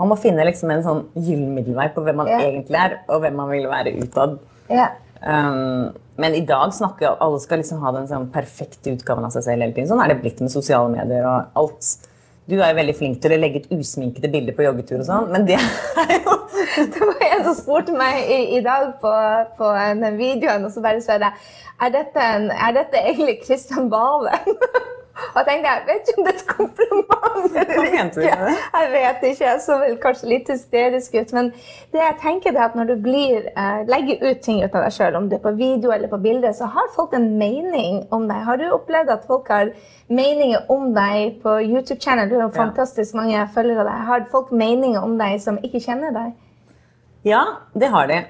man 0.00 0.11
må 0.11 0.16
finne 0.18 0.46
liksom 0.48 0.72
en 0.74 0.85
sånn 0.85 1.02
gyllen 1.14 1.52
middelvei 1.54 1.88
på 1.94 2.02
hvem 2.04 2.22
man 2.22 2.30
yeah. 2.30 2.46
egentlig 2.48 2.80
er, 2.80 2.96
og 3.09 3.22
hvem 3.22 3.37
man 3.38 3.52
vil 3.52 3.68
være 3.70 3.94
utad. 4.00 4.38
Yeah. 4.70 4.96
Um, 5.24 5.92
men 6.20 6.35
i 6.37 6.42
dag 6.46 6.74
snakker 6.74 7.20
alle 7.22 7.38
skal 7.42 7.62
liksom 7.62 7.83
ha 7.83 7.92
den 7.94 8.09
sånn 8.11 8.26
perfekte 8.35 8.92
utgaven 8.94 9.26
av 9.26 9.35
seg 9.35 9.46
selv 9.46 9.64
hele 9.64 9.74
tiden. 9.74 9.90
Sånn 9.90 10.02
er 10.02 10.12
det 10.12 10.20
blitt 10.22 10.42
med 10.42 10.52
sosiale 10.52 10.90
medier 10.92 11.26
og 11.26 11.62
alt. 11.62 11.94
Du 12.50 12.59
er 12.59 12.72
jo 12.72 12.76
veldig 12.76 12.94
flink 12.98 13.22
til 13.24 13.33
å 13.33 13.38
legge 13.40 13.62
ut 13.62 13.70
usminkede 13.78 14.28
bilder 14.33 14.57
på 14.57 14.66
joggetur 14.66 14.98
og 14.98 15.07
sånn, 15.09 15.30
men 15.33 15.46
det 15.48 15.57
er 15.59 16.18
jo 16.18 16.40
Det 16.74 17.07
var 17.07 17.22
en 17.28 17.42
som 17.44 17.54
spurte 17.54 17.94
meg 17.94 18.30
i, 18.30 18.38
i 18.57 18.61
dag 18.64 18.94
på, 19.02 19.12
på 19.59 19.70
den 19.78 20.18
videoen, 20.18 20.64
og 20.66 20.72
så 20.74 20.83
bare 20.83 21.02
spør 21.04 21.22
jeg 21.22 21.38
er 21.85 21.92
dette, 21.94 22.26
en, 22.35 22.50
er 22.50 22.74
dette 22.76 23.00
egentlig 23.00 23.38
Kristian 23.44 23.90
Valen? 23.92 24.59
og 25.35 25.49
tenkte 25.49 25.70
jeg 25.70 25.87
vet 25.88 26.11
ikke 26.11 26.20
om 26.20 26.27
det 26.27 26.33
er 26.33 26.40
et 26.40 26.51
kompliment 26.51 27.57
eller 27.61 27.81
det? 28.14 28.53
Jeg 28.75 28.90
vet 28.92 29.25
ikke, 29.29 29.44
jeg 29.44 29.62
så 29.64 29.79
vel 29.81 29.97
kanskje 30.03 30.31
litt 30.31 30.51
hysterisk 30.53 31.16
ut. 31.18 31.33
Men 31.37 31.51
det 31.94 32.03
jeg 32.03 32.16
tenker 32.23 32.55
er 32.55 32.62
at 32.68 32.77
når 32.79 32.92
du 32.92 32.94
blir, 33.03 33.49
eh, 33.51 33.81
legger 33.90 34.23
ut 34.29 34.44
ting 34.47 34.62
av 34.62 34.70
deg 34.77 34.94
sjøl, 34.94 35.18
om 35.18 35.27
det 35.31 35.40
er 35.40 35.44
på 35.49 35.55
video 35.59 35.90
eller 35.94 36.12
på 36.12 36.20
bilde, 36.23 36.53
så 36.55 36.70
har 36.77 36.92
folk 36.94 37.16
en 37.18 37.33
mening 37.40 38.05
om 38.14 38.29
deg. 38.31 38.44
Har 38.47 38.62
du 38.62 38.68
opplevd 38.70 39.11
at 39.16 39.27
folk 39.27 39.51
har 39.51 39.75
meninger 40.09 40.70
om 40.70 40.94
deg 40.94 41.40
på 41.42 41.59
YouTube-channel? 41.64 42.31
Du 42.31 42.38
har 42.38 42.47
jo 42.47 42.55
fantastisk 42.55 43.18
mange 43.18 43.42
følgere 43.55 43.88
deg. 43.88 44.07
Har 44.11 44.31
folk 44.31 44.55
meninger 44.55 45.03
om 45.03 45.18
deg 45.18 45.40
som 45.42 45.59
ikke 45.66 45.83
kjenner 45.83 46.14
deg? 46.14 46.33
Ja, 47.25 47.44
det 47.75 47.90
har 47.90 48.07
de. 48.07 48.23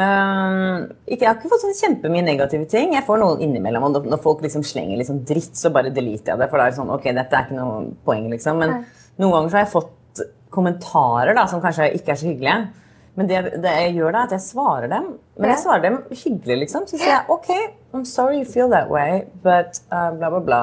Um, 0.00 0.86
ikke, 1.04 1.24
jeg 1.24 1.28
har 1.28 1.36
ikke 1.36 1.50
fått 1.52 1.64
sånn 1.66 1.76
kjempemye 1.76 2.24
negative 2.24 2.64
ting. 2.70 2.94
Jeg 2.96 3.04
får 3.04 3.20
noen 3.20 3.42
innimellom. 3.44 3.88
Og 3.88 4.08
når 4.08 4.20
folk 4.24 4.44
liksom 4.44 4.64
slenger 4.64 5.00
liksom 5.00 5.22
dritt, 5.28 5.56
så 5.58 5.72
bare 5.74 5.92
delete 5.92 6.32
jeg 6.32 6.40
det. 6.40 6.48
For 6.48 6.56
da 6.56 6.66
er 6.66 6.72
det 6.72 6.78
sånn, 6.78 6.92
ok, 6.94 7.08
dette 7.16 7.36
er 7.36 7.48
ikke 7.48 7.58
noe 7.58 7.82
poeng, 8.06 8.30
liksom. 8.32 8.62
Men 8.62 8.76
Nei. 8.78 9.08
noen 9.20 9.34
ganger 9.36 9.50
så 9.50 9.58
har 9.58 9.66
jeg 9.66 9.74
fått 9.74 10.22
kommentarer 10.50 11.36
da, 11.36 11.44
som 11.50 11.60
kanskje 11.62 11.92
ikke 11.98 12.14
er 12.14 12.20
så 12.20 12.30
hyggelige. 12.30 12.60
Men 13.18 13.28
det, 13.28 13.42
det 13.60 13.74
jeg 13.76 13.92
gjør 13.98 14.14
da, 14.14 14.22
er 14.22 14.30
at 14.30 14.34
jeg 14.36 14.46
svarer 14.46 14.90
dem. 14.90 15.10
Men 15.36 15.52
jeg 15.52 15.62
svarer 15.64 15.84
dem 15.84 16.00
hyggelig, 16.14 16.58
liksom. 16.64 16.86
Så 16.88 16.96
sier 16.96 17.12
jeg 17.18 17.36
ok, 17.36 17.50
I'm 17.92 18.06
sorry 18.08 18.40
you 18.40 18.48
feel 18.48 18.70
that 18.72 18.88
way, 18.90 19.24
but 19.44 19.82
uh, 19.92 20.10
bla, 20.16 20.30
bla, 20.30 20.40
bla. 20.46 20.62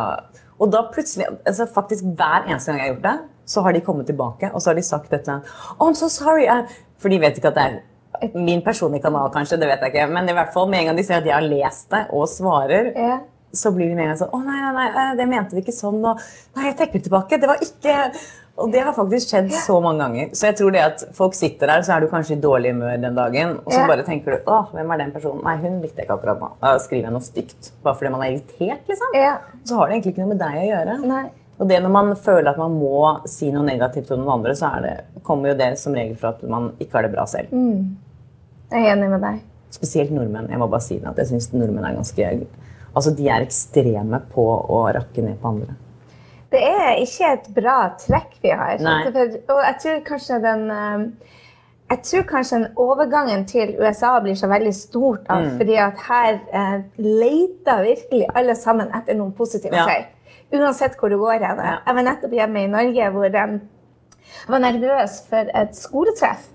Og 0.58 0.72
da 0.74 0.88
plutselig, 0.90 1.28
altså 1.46 1.68
faktisk 1.70 2.08
hver 2.18 2.48
eneste 2.48 2.72
gang 2.72 2.82
jeg 2.82 2.88
har 2.88 2.96
gjort 2.96 3.06
det, 3.06 3.18
så 3.48 3.62
har 3.64 3.76
de 3.76 3.84
kommet 3.84 4.10
tilbake 4.10 4.50
og 4.52 4.64
så 4.64 4.72
har 4.72 4.80
de 4.80 4.84
sagt 4.84 5.14
dette. 5.14 5.38
Oh, 5.78 5.90
I'm 5.90 5.96
so 5.96 6.10
sorry. 6.10 6.50
uh,» 6.50 6.66
For 6.98 7.14
de 7.14 7.20
vet 7.22 7.38
ikke 7.38 7.52
at 7.52 7.58
det 7.60 7.64
er 7.68 7.76
min 8.34 8.62
personlige 8.66 9.04
kanal, 9.08 9.30
kanskje. 9.34 9.60
det 9.60 9.68
vet 9.68 9.82
jeg 9.82 9.94
ikke. 9.94 10.10
Men 10.14 10.30
i 10.30 10.34
hvert 10.38 10.54
fall 10.54 10.68
med 10.70 10.80
en 10.80 10.86
gang 10.92 10.98
de 10.98 11.04
ser 11.04 11.20
at 11.22 11.26
jeg 11.26 11.34
har 11.36 11.42
lest 11.48 11.90
det 11.92 12.06
og 12.12 12.28
svarer, 12.32 12.92
Ja. 12.96 13.20
så 13.54 13.72
blir 13.74 13.90
de 13.90 13.96
med 13.96 14.06
en 14.06 14.12
gang 14.16 14.20
sånn 14.20 14.34
Å, 14.34 14.44
nei, 14.46 14.58
nei, 14.62 14.74
nei, 14.74 14.88
eh, 15.12 15.16
det 15.16 15.28
mente 15.28 15.56
vi 15.56 15.62
ikke 15.62 15.74
sånn. 15.76 16.04
Og 16.06 16.20
nei, 16.56 16.66
jeg 16.68 16.78
trekker 16.78 17.04
tilbake. 17.08 17.40
Det 17.40 17.48
var 17.48 17.58
ikke 17.64 17.96
Og 18.58 18.72
det 18.74 18.82
har 18.82 18.92
faktisk 18.92 19.30
skjedd 19.30 19.52
så 19.54 19.76
mange 19.80 20.00
ganger. 20.02 20.30
Så 20.34 20.48
jeg 20.48 20.56
tror 20.58 20.72
det 20.74 20.82
at 20.82 21.04
folk 21.14 21.36
sitter 21.38 21.68
der, 21.70 21.84
så 21.86 21.94
er 21.94 22.00
du 22.02 22.08
kanskje 22.10 22.34
i 22.38 22.42
dårlig 22.42 22.72
humør 22.74 22.96
den 23.00 23.14
dagen, 23.14 23.60
og 23.64 23.72
så 23.72 23.84
bare 23.86 24.02
tenker 24.04 24.34
du 24.34 24.50
Å, 24.50 24.72
hvem 24.74 24.94
er 24.96 24.98
den 24.98 25.12
personen? 25.14 25.44
Nei, 25.46 25.58
hun 25.62 25.76
likte 25.84 26.02
jeg 26.02 26.08
ikke 26.08 26.16
akkurat 26.18 26.40
nå. 26.42 26.50
Da 26.60 26.72
skriver 26.80 27.04
jeg 27.06 27.14
noe 27.14 27.22
stygt. 27.22 27.70
Bare 27.84 27.94
fordi 28.00 28.10
man 28.16 28.24
er 28.26 28.32
irritert, 28.32 28.82
liksom. 28.90 29.14
Ja. 29.14 29.36
Så 29.64 29.78
har 29.78 29.88
det 29.88 30.00
egentlig 30.00 30.16
ikke 30.16 30.26
noe 30.26 30.34
med 30.34 30.42
deg 30.42 30.58
å 30.58 30.66
gjøre. 30.72 30.98
Nei. 31.06 31.30
Og 31.60 31.70
det 31.70 31.78
når 31.84 31.94
man 31.94 32.12
føler 32.16 32.50
at 32.50 32.58
man 32.58 32.74
må 32.80 33.28
si 33.30 33.52
noe 33.54 33.66
negativt 33.66 34.10
om 34.14 34.20
noen 34.24 34.40
andre, 34.40 34.56
så 34.58 34.74
det, 34.82 34.96
kommer 35.24 35.50
jo 35.52 35.56
det 35.62 35.72
som 35.78 35.94
regel 35.94 36.18
fra 36.18 36.30
at 36.34 36.42
man 36.50 36.72
ikke 36.80 36.98
har 36.98 37.08
det 37.08 37.14
bra 37.14 37.26
selv. 37.30 37.54
Jeg 38.72 38.84
er 38.84 38.94
enig 38.96 39.10
med 39.10 39.22
deg. 39.24 39.42
Spesielt 39.72 40.12
nordmenn. 40.16 40.50
Jeg 40.50 40.60
må 40.60 40.68
bare 40.72 40.82
si 40.84 40.98
det, 41.00 41.08
at 41.08 41.18
jeg 41.22 41.28
synes 41.28 41.52
nordmenn 41.54 41.86
er 41.86 41.96
ganske 42.00 42.48
Altså, 42.98 43.12
De 43.16 43.28
er 43.30 43.44
ekstreme 43.46 44.22
på 44.34 44.42
å 44.74 44.80
rakke 44.96 45.22
ned 45.22 45.36
på 45.42 45.48
andre. 45.52 45.76
Det 46.50 46.62
er 46.64 46.96
ikke 47.04 47.28
et 47.36 47.50
bra 47.54 47.76
trekk 48.00 48.38
vi 48.42 48.50
har. 48.50 48.80
Og 48.80 49.60
jeg 49.68 49.76
tror 49.84 50.00
kanskje 50.08 50.40
den 50.42 50.64
eh, 50.72 51.04
jeg 51.92 52.02
tror 52.04 52.24
kanskje 52.28 52.58
den 52.64 52.72
overgangen 52.84 53.46
til 53.48 53.76
USA 53.80 54.20
blir 54.20 54.36
så 54.36 54.48
veldig 54.52 54.74
stort 54.76 55.28
av, 55.30 55.44
Mm. 55.46 55.58
fordi 55.58 55.76
at 55.80 55.98
her 56.08 56.40
eh, 56.54 56.82
leter 56.98 57.84
virkelig 57.86 58.26
alle 58.36 58.56
sammen 58.56 58.90
etter 58.96 59.16
noen 59.16 59.32
positive 59.32 59.76
Ja. 59.76 59.86
å. 59.86 60.06
Uansett 60.58 60.96
hvor 61.00 61.10
du 61.10 61.18
går 61.18 61.32
hen. 61.44 61.58
Ja. 61.60 61.78
Jeg 61.86 61.96
var 61.96 62.04
nettopp 62.04 62.32
hjemme 62.32 62.64
i 62.64 62.68
Norge 62.68 63.12
hvor 63.12 63.24
jeg 63.30 63.60
var 64.48 64.60
nervøs 64.60 65.22
for 65.30 65.52
et 65.54 65.76
skoletreff. 65.76 66.48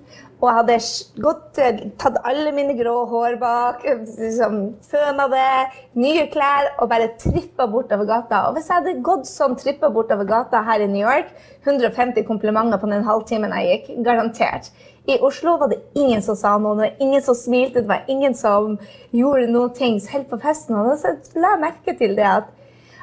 Og 0.43 0.49
jeg 0.49 0.57
hadde 0.59 0.77
gått, 1.23 1.59
eh, 1.63 1.83
tatt 2.03 2.17
alle 2.27 2.51
mine 2.51 2.75
grå 2.75 3.07
hår 3.07 3.37
bak, 3.39 3.85
eh, 3.87 4.01
liksom, 4.19 4.57
føna 4.83 5.29
det, 5.31 5.51
nye 5.95 6.27
klær 6.33 6.73
og 6.81 6.89
bare 6.91 7.13
trippa 7.17 7.69
bortover 7.71 8.09
gata. 8.09 8.49
Og 8.49 8.57
hvis 8.57 8.67
jeg 8.67 8.81
hadde 8.81 9.03
gått 9.07 9.31
sånn 9.31 9.55
trippa 9.55 9.93
bortover 9.95 10.27
gata 10.27 10.65
her 10.67 10.83
i 10.83 10.89
New 10.91 11.07
York, 11.07 11.31
150 11.65 12.27
komplimenter 12.27 12.83
på 12.83 12.91
den 12.91 13.07
halvtimen 13.07 13.55
jeg 13.55 13.87
gikk, 13.87 14.03
garantert. 14.03 14.73
I 15.07 15.21
Oslo 15.23 15.57
var 15.59 15.69
det 15.69 15.81
ingen 15.95 16.23
som 16.23 16.35
sa 16.35 16.59
noe, 16.59 16.75
det 16.75 16.91
var 16.91 17.07
ingen 17.07 17.23
som 17.23 17.35
smilte, 17.35 17.83
det 17.83 17.89
var 17.89 18.05
ingen 18.09 18.35
som 18.35 18.79
gjorde 19.13 19.47
noen 19.47 19.75
ting. 19.75 20.01
Selv 20.01 20.29
på 20.31 20.41
festen. 20.43 20.75
Og 20.75 20.99
så 20.99 21.15
la 21.39 21.55
jeg 21.55 21.63
merke 21.63 21.99
til 21.99 22.17
det 22.19 22.27
at, 22.27 22.51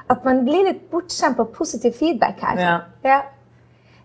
at 0.09 0.25
man 0.25 0.43
blir 0.43 0.67
litt 0.67 0.89
bortskjemt 0.91 1.39
på 1.39 1.47
positiv 1.55 1.95
feedback 1.95 2.39
her. 2.43 2.59
Ja. 2.59 2.79
Ja. 3.03 3.21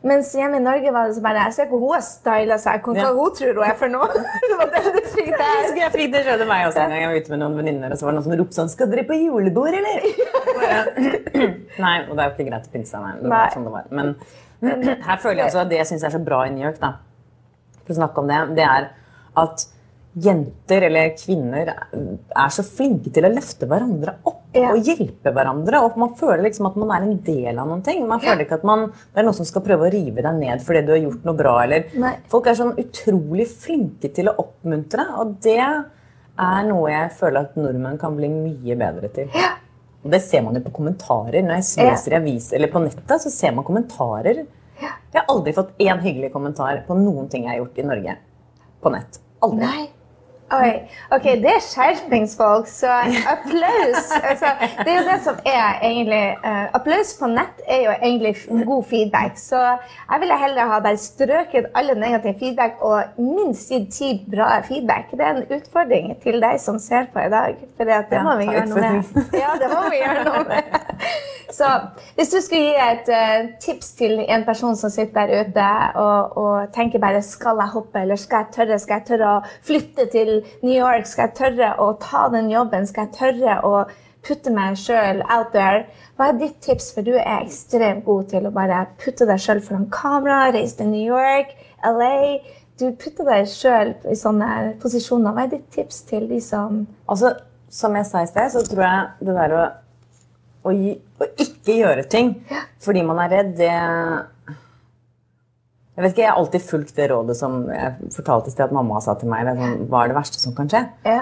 Mens 0.05 0.35
hjemme 0.37 0.59
i 0.59 0.61
Norge 0.61 0.91
var 0.93 1.07
det 1.09 1.15
så 1.17 1.23
bare 1.25 1.47
Jeg 1.47 1.55
ser 1.57 1.69
hvor 1.71 1.81
hun 1.81 1.95
har 1.95 2.03
styla 2.05 2.59
seg. 2.61 2.83
Hva 2.85 2.95
Ja. 2.99 3.07
hun 3.17 3.31
tror 3.39 3.55
hun 3.57 3.65
er 3.65 3.77
for 3.81 3.89
noe. 3.89 4.09
det 4.51 4.59
var 4.61 4.69
det 4.75 4.83
du 4.93 4.99
fikk 5.15 5.31
der. 5.33 5.71
Jeg 5.81 5.93
fikk 5.95 6.13
det 6.13 6.23
skjedde 6.27 6.49
meg 6.51 6.67
også 6.69 6.83
en 6.85 6.93
gang 6.93 7.01
jeg 7.05 7.09
var 7.13 7.21
ute 7.23 7.33
med 7.35 7.41
noen 7.45 7.57
venninner, 7.61 7.95
og 7.95 8.01
så 8.01 8.05
var 8.09 8.13
det 8.13 8.19
noen 8.21 8.27
som 8.29 8.37
ropte 8.43 8.59
sånn 8.61 8.73
Skal 8.75 8.91
dere 8.93 9.07
på 9.09 9.17
julebord, 9.17 9.79
eller? 9.81 10.09
Nei, 11.85 11.95
og 12.09 12.13
det 12.15 12.21
er 12.21 12.29
jo 12.29 12.35
ikke 12.37 12.49
greit 12.51 12.69
å 12.69 12.73
pynte 12.75 12.91
seg, 12.93 13.01
nei. 13.01 13.15
Det 13.23 13.29
Nei. 13.31 13.39
var 13.39 13.55
sånn 13.57 13.65
det 13.69 13.73
var. 13.75 13.89
Men 13.97 14.13
her 15.09 15.23
føler 15.25 15.41
jeg 15.41 15.47
altså 15.49 15.63
at 15.65 15.73
det 15.73 15.81
jeg 15.81 15.91
syns 15.95 16.05
er 16.09 16.15
så 16.19 16.21
bra 16.29 16.43
i 16.49 16.53
New 16.55 16.65
York, 16.67 16.79
da, 16.85 16.93
for 17.85 17.97
å 17.97 17.99
snakke 18.03 18.21
om 18.25 18.29
det, 18.31 18.43
det 18.61 18.67
er 18.69 18.91
at 19.45 19.65
jenter 20.15 20.83
eller 20.87 21.11
kvinner 21.19 21.71
er 21.75 22.53
så 22.55 22.63
flinke 22.67 23.11
til 23.15 23.27
å 23.27 23.33
løfte 23.35 23.67
hverandre 23.71 24.17
opp 24.25 24.41
Ja. 24.55 24.69
og 24.71 24.85
hjelpe 24.87 25.33
hverandre. 25.35 25.81
Og 25.83 25.97
man 25.99 26.13
føler 26.15 26.45
liksom 26.47 26.69
at 26.69 26.77
man 26.79 26.91
er 26.95 27.03
en 27.09 27.17
del 27.27 27.59
av 27.59 27.67
noen 27.67 27.83
ting. 27.83 28.05
Man 28.07 28.21
føler 28.23 28.45
ikke 28.45 28.61
at 28.61 28.65
man, 28.65 28.85
det 28.93 29.19
er 29.19 29.27
noen 29.27 29.35
som 29.35 29.45
skal 29.49 29.63
prøve 29.67 29.89
å 29.89 29.93
rive 29.93 30.23
deg 30.23 30.39
ned 30.39 30.63
fordi 30.63 30.85
du 30.87 30.93
har 30.93 31.01
gjort 31.03 31.25
noe 31.27 31.35
bra. 31.35 31.55
Eller, 31.65 31.89
Nei. 31.99 32.13
folk 32.31 32.47
er 32.47 32.55
sånn 32.61 32.77
utrolig 32.79 33.49
flinke 33.51 34.13
til 34.15 34.31
å 34.31 34.37
oppmuntre, 34.39 35.09
og 35.19 35.41
det 35.43 35.59
er 35.59 36.63
noe 36.69 36.91
jeg 36.91 37.11
føler 37.19 37.41
at 37.49 37.57
nordmenn 37.59 37.99
kan 37.99 38.15
bli 38.17 38.29
mye 38.31 38.77
bedre 38.79 39.11
til. 39.15 39.29
Og 40.05 40.11
det 40.13 40.21
ser 40.23 40.43
man 40.47 40.55
jo 40.55 40.61
på 40.61 40.73
kommentarer. 40.79 41.43
Når 41.43 41.59
jeg 41.63 41.89
leser 41.91 42.13
i 42.13 42.21
avis 42.21 42.53
eller 42.53 42.69
på 42.71 42.83
nettet, 42.85 43.19
så 43.23 43.31
ser 43.33 43.53
man 43.57 43.65
kommentarer. 43.67 44.45
Jeg 44.79 45.19
har 45.23 45.27
aldri 45.31 45.53
fått 45.55 45.75
én 45.83 45.99
hyggelig 46.03 46.31
kommentar 46.35 46.85
på 46.87 46.95
noen 46.99 47.29
ting 47.31 47.45
jeg 47.47 47.55
har 47.57 47.65
gjort 47.65 47.79
i 47.79 47.87
Norge 47.91 48.17
på 48.83 48.91
nett. 48.93 49.19
Aldri. 49.43 49.65
Nei. 49.67 49.89
Oi. 50.55 50.71
Ok, 51.15 51.25
det 51.43 51.51
er 51.51 51.63
skjerpingsfolk, 51.65 52.69
så 52.71 52.93
applaus. 53.35 54.11
Altså, 54.23 54.53
det 54.85 54.93
er 54.93 54.99
jo 55.01 55.05
det 55.09 55.19
som 55.25 55.39
er 55.49 55.81
egentlig 55.83 56.23
uh, 56.45 56.67
Applaus 56.79 57.15
på 57.19 57.29
nett 57.33 57.63
er 57.67 57.83
jo 57.87 57.95
egentlig 57.97 58.35
god 58.67 58.85
feedback. 58.91 59.39
Så 59.41 59.61
jeg 59.61 60.23
ville 60.23 60.39
heller 60.39 60.71
ha 60.71 60.81
bare 60.85 61.01
strøket 61.01 61.71
alle 61.75 61.97
negative 61.99 62.37
feedback 62.39 62.83
og 62.85 63.19
minst 63.19 63.73
gitt 63.73 63.91
ti 63.95 64.13
bra 64.31 64.61
feedback. 64.69 65.11
Det 65.11 65.27
er 65.27 65.39
en 65.41 65.59
utfordring 65.59 66.15
til 66.23 66.41
deg 66.43 66.61
som 66.63 66.79
ser 66.83 67.11
på 67.15 67.25
i 67.25 67.31
dag. 67.33 67.59
For 67.77 67.89
det, 67.91 68.05
det 68.11 68.21
Ja, 68.21 68.27
må 68.27 68.37
vi 68.41 68.51
gjøre 68.51 68.67
noe 68.71 68.91
med. 68.99 69.31
Ja, 69.45 69.55
det 69.61 69.71
må 69.73 69.87
vi 69.91 70.03
gjøre 70.03 70.27
noe 70.29 70.45
med. 70.51 70.83
Så 71.55 71.69
hvis 72.17 72.33
du 72.33 72.41
skulle 72.43 72.63
gi 72.63 72.75
et 72.83 73.11
uh, 73.15 73.51
tips 73.63 73.93
til 73.99 74.19
en 74.25 74.45
person 74.47 74.75
som 74.77 74.91
sitter 74.91 75.29
der 75.31 75.45
ute 75.45 75.67
og, 76.01 76.37
og 76.41 76.73
tenker 76.75 77.03
bare 77.03 77.23
skal 77.23 77.61
jeg 77.63 77.71
hoppe, 77.75 78.01
eller 78.01 78.19
skal 78.19 78.45
jeg 78.45 78.55
tørre, 78.57 78.79
skal 78.83 79.01
jeg 79.01 79.07
tørre 79.13 79.35
å 79.37 79.43
flytte 79.67 80.09
til 80.11 80.33
New 80.63 80.75
York, 80.75 81.07
skal 81.11 81.29
jeg 81.29 81.39
tørre 81.41 81.75
å 81.83 81.93
ta 82.03 82.27
den 82.33 82.51
jobben, 82.53 82.87
skal 82.89 83.09
jeg 83.09 83.17
tørre 83.19 83.61
å 83.67 83.85
putte 84.25 84.53
meg 84.55 84.79
sjøl 84.81 85.23
out 85.29 85.53
there. 85.53 85.85
Hva 86.17 86.31
er 86.31 86.41
ditt 86.41 86.61
tips, 86.65 86.91
for 86.95 87.07
du 87.07 87.15
er 87.17 87.43
ekstremt 87.43 88.05
god 88.07 88.31
til 88.33 88.49
å 88.49 88.53
bare 88.55 88.85
putte 89.01 89.29
deg 89.29 89.41
sjøl 89.43 89.63
foran 89.65 89.89
kamera, 89.93 90.53
reise 90.55 90.79
til 90.81 90.93
New 90.93 91.05
York, 91.05 91.55
LA. 91.85 92.41
Du 92.81 92.89
putter 92.99 93.29
deg 93.29 93.49
sjøl 93.51 93.95
i 94.11 94.17
sånne 94.19 94.75
posisjoner. 94.83 95.35
Hva 95.35 95.47
er 95.47 95.55
ditt 95.55 95.69
tips 95.75 96.05
til 96.09 96.29
de 96.31 96.41
som 96.43 96.85
Altså, 97.07 97.35
Som 97.75 97.97
jeg 97.97 98.07
sa 98.07 98.21
i 98.23 98.27
sted, 98.31 98.53
så 98.53 98.61
tror 98.63 98.83
jeg 98.85 99.27
det 99.27 99.33
der 99.35 99.53
å, 99.59 99.63
å, 100.63 100.73
ikke 101.43 101.75
gjøre 101.75 102.05
ting 102.07 102.29
fordi 102.85 103.01
man 103.03 103.19
er 103.25 103.33
redd, 103.33 103.49
det 103.59 103.73
Jeg 105.95 106.03
vet 106.03 106.13
ikke, 106.15 106.23
jeg 106.25 106.33
har 106.33 106.39
alltid 106.41 106.63
fulgt 106.67 106.97
det 106.97 107.05
rådet 107.13 107.37
som 107.39 107.61
jeg 107.71 108.09
fortalte 108.17 108.51
i 108.51 108.55
sted 108.55 108.65
at 108.67 108.73
mamma 108.75 108.99
sa 109.05 109.15
til 109.19 109.31
meg. 109.31 109.45
Det 109.47 109.53
er 109.55 109.61
sånn, 109.63 109.85
hva 109.93 110.01
er 110.03 110.11
det 110.11 110.17
verste 110.17 110.41
som 110.43 110.55
kan 110.57 110.71
skje? 110.73 110.81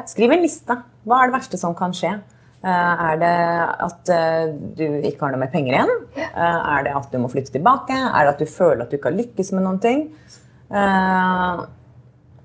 Skriv 0.08 0.32
en 0.32 0.40
liste. 0.46 0.76
Hva 1.04 1.18
er 1.20 1.28
det 1.28 1.37
verste 1.37 1.61
som 1.61 1.74
kan 1.76 1.92
skje? 1.96 2.14
Eh, 2.62 3.02
er 3.11 3.16
det 3.18 3.35
at 3.85 4.11
eh, 4.14 4.52
du 4.78 4.85
ikke 5.02 5.26
har 5.26 5.35
noe 5.35 5.42
mer 5.42 5.50
penger 5.52 5.74
igjen? 5.76 5.92
Eh, 6.16 6.58
er 6.72 6.85
det 6.87 6.94
at 6.94 7.08
du 7.12 7.18
må 7.20 7.28
flytte 7.32 7.52
tilbake? 7.56 7.92
Er 7.92 8.24
det 8.28 8.32
at 8.37 8.42
du 8.44 8.48
føler 8.48 8.85
at 8.85 8.92
du 8.92 8.96
ikke 8.96 9.11
har 9.11 9.18
lykkes 9.18 9.52
med 9.56 9.66
noen 9.66 9.80
ting? 9.82 10.04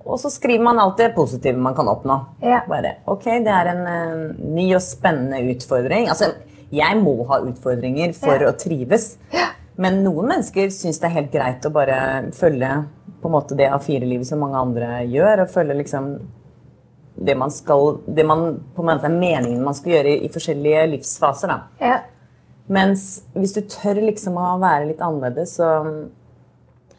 Og 0.07 0.17
så 0.19 0.31
skriver 0.31 0.63
man 0.67 0.79
alt 0.83 0.99
det 0.99 1.13
positive 1.15 1.59
man 1.59 1.75
kan 1.77 1.87
oppnå. 1.91 2.17
Bare, 2.67 2.97
ok, 3.07 3.23
Det 3.45 3.53
er 3.53 3.69
en 3.71 3.83
ny 4.55 4.67
og 4.75 4.81
spennende 4.83 5.39
utfordring. 5.53 6.09
Altså, 6.11 6.33
jeg 6.75 6.99
må 6.99 7.13
ha 7.29 7.39
utfordringer 7.47 8.11
for 8.17 8.43
å 8.47 8.51
trives. 8.59 9.13
Men 9.77 10.01
noen 10.05 10.31
mennesker 10.31 10.71
syns 10.73 10.97
det 11.01 11.09
er 11.09 11.15
helt 11.19 11.31
greit 11.33 11.65
å 11.67 11.73
bare 11.73 11.97
følge 12.33 12.71
på 13.21 13.29
en 13.29 13.33
måte 13.35 13.57
det 13.57 13.67
A4-livet 13.73 14.25
som 14.29 14.41
mange 14.41 14.57
andre 14.57 15.03
gjør. 15.05 15.43
Og 15.43 15.51
følge 15.53 15.77
liksom 15.83 16.11
det 17.17 17.33
man 17.37 17.49
skal 17.49 17.95
Det 18.05 18.25
man 18.29 18.59
på 18.75 18.83
en 18.83 18.89
måte 18.91 19.09
er 19.09 19.13
meningen 19.15 19.63
man 19.65 19.73
skal 19.77 19.95
gjøre 19.95 20.11
i, 20.15 20.25
i 20.25 20.31
forskjellige 20.33 20.85
livsfaser. 20.93 21.53
da. 21.53 21.59
Ja. 21.81 21.97
Mens 22.73 23.05
hvis 23.37 23.53
du 23.55 23.61
tør 23.69 24.01
liksom 24.03 24.37
å 24.41 24.57
være 24.61 24.89
litt 24.89 25.01
annerledes, 25.01 25.53
så 25.57 25.69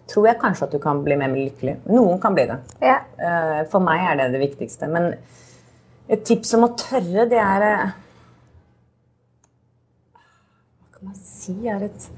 tror 0.08 0.26
jeg 0.30 0.40
kanskje 0.40 0.64
at 0.68 0.72
du 0.74 0.78
kan 0.80 1.02
bli 1.04 1.18
mer 1.20 1.34
lykkelig. 1.34 1.76
Noen 1.92 2.18
kan 2.22 2.34
bli 2.34 2.46
det. 2.48 2.56
ja. 2.80 3.00
Eh, 3.18 3.60
For 3.70 3.82
meg 3.84 4.06
er 4.06 4.16
det 4.22 4.30
det 4.38 4.40
viktigste. 4.46 4.88
Men 4.88 5.10
et 6.08 6.22
tips 6.24 6.54
om 6.56 6.64
å 6.64 6.72
tørre, 6.78 7.26
det 7.28 7.42
er 7.42 7.66
eh, 7.66 7.90
Hva 10.14 10.94
kan 10.94 11.10
man 11.10 11.18
si 11.20 11.54
er 11.68 11.84
et 11.90 12.08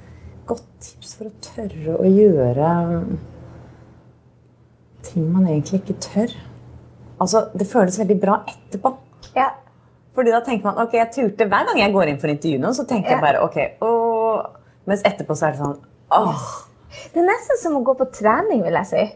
godt 0.51 0.67
tips 0.85 1.15
for 1.19 1.31
å 1.31 1.33
tørre 1.47 1.97
å 2.01 2.11
gjøre 2.11 2.71
ting 5.07 5.27
man 5.33 5.47
egentlig 5.49 5.81
ikke 5.83 5.97
tør? 6.05 6.35
Altså, 7.21 7.47
Det 7.57 7.67
føles 7.69 7.99
veldig 8.01 8.21
bra 8.21 8.41
etterpå. 8.49 8.95
ja. 9.37 9.49
Fordi 10.15 10.31
da 10.35 10.41
tenker 10.45 10.65
man 10.67 10.79
ok, 10.87 10.93
jeg 10.99 11.11
turte 11.15 11.47
hver 11.49 11.67
gang 11.69 11.79
jeg 11.79 11.93
går 11.95 12.09
inn 12.11 12.19
for 12.21 12.29
intervju 12.29 12.59
nå, 12.61 12.73
så 12.75 12.85
tenker 12.87 13.11
Ja. 13.11 13.17
jeg 13.17 13.21
bare 13.23 13.43
ok, 13.45 13.57
åh. 13.81 14.47
Mens 14.87 15.03
etterpå 15.07 15.37
så 15.39 15.47
er 15.47 15.53
det 15.53 15.61
sånn 15.61 15.79
åh. 16.11 16.67
Det 17.15 17.21
er 17.23 17.27
nesten 17.29 17.57
som 17.63 17.77
å 17.77 17.85
gå 17.85 17.95
på 17.97 18.11
trening, 18.13 18.63
vil 18.65 18.73
jeg 18.75 18.87
si. 18.87 19.13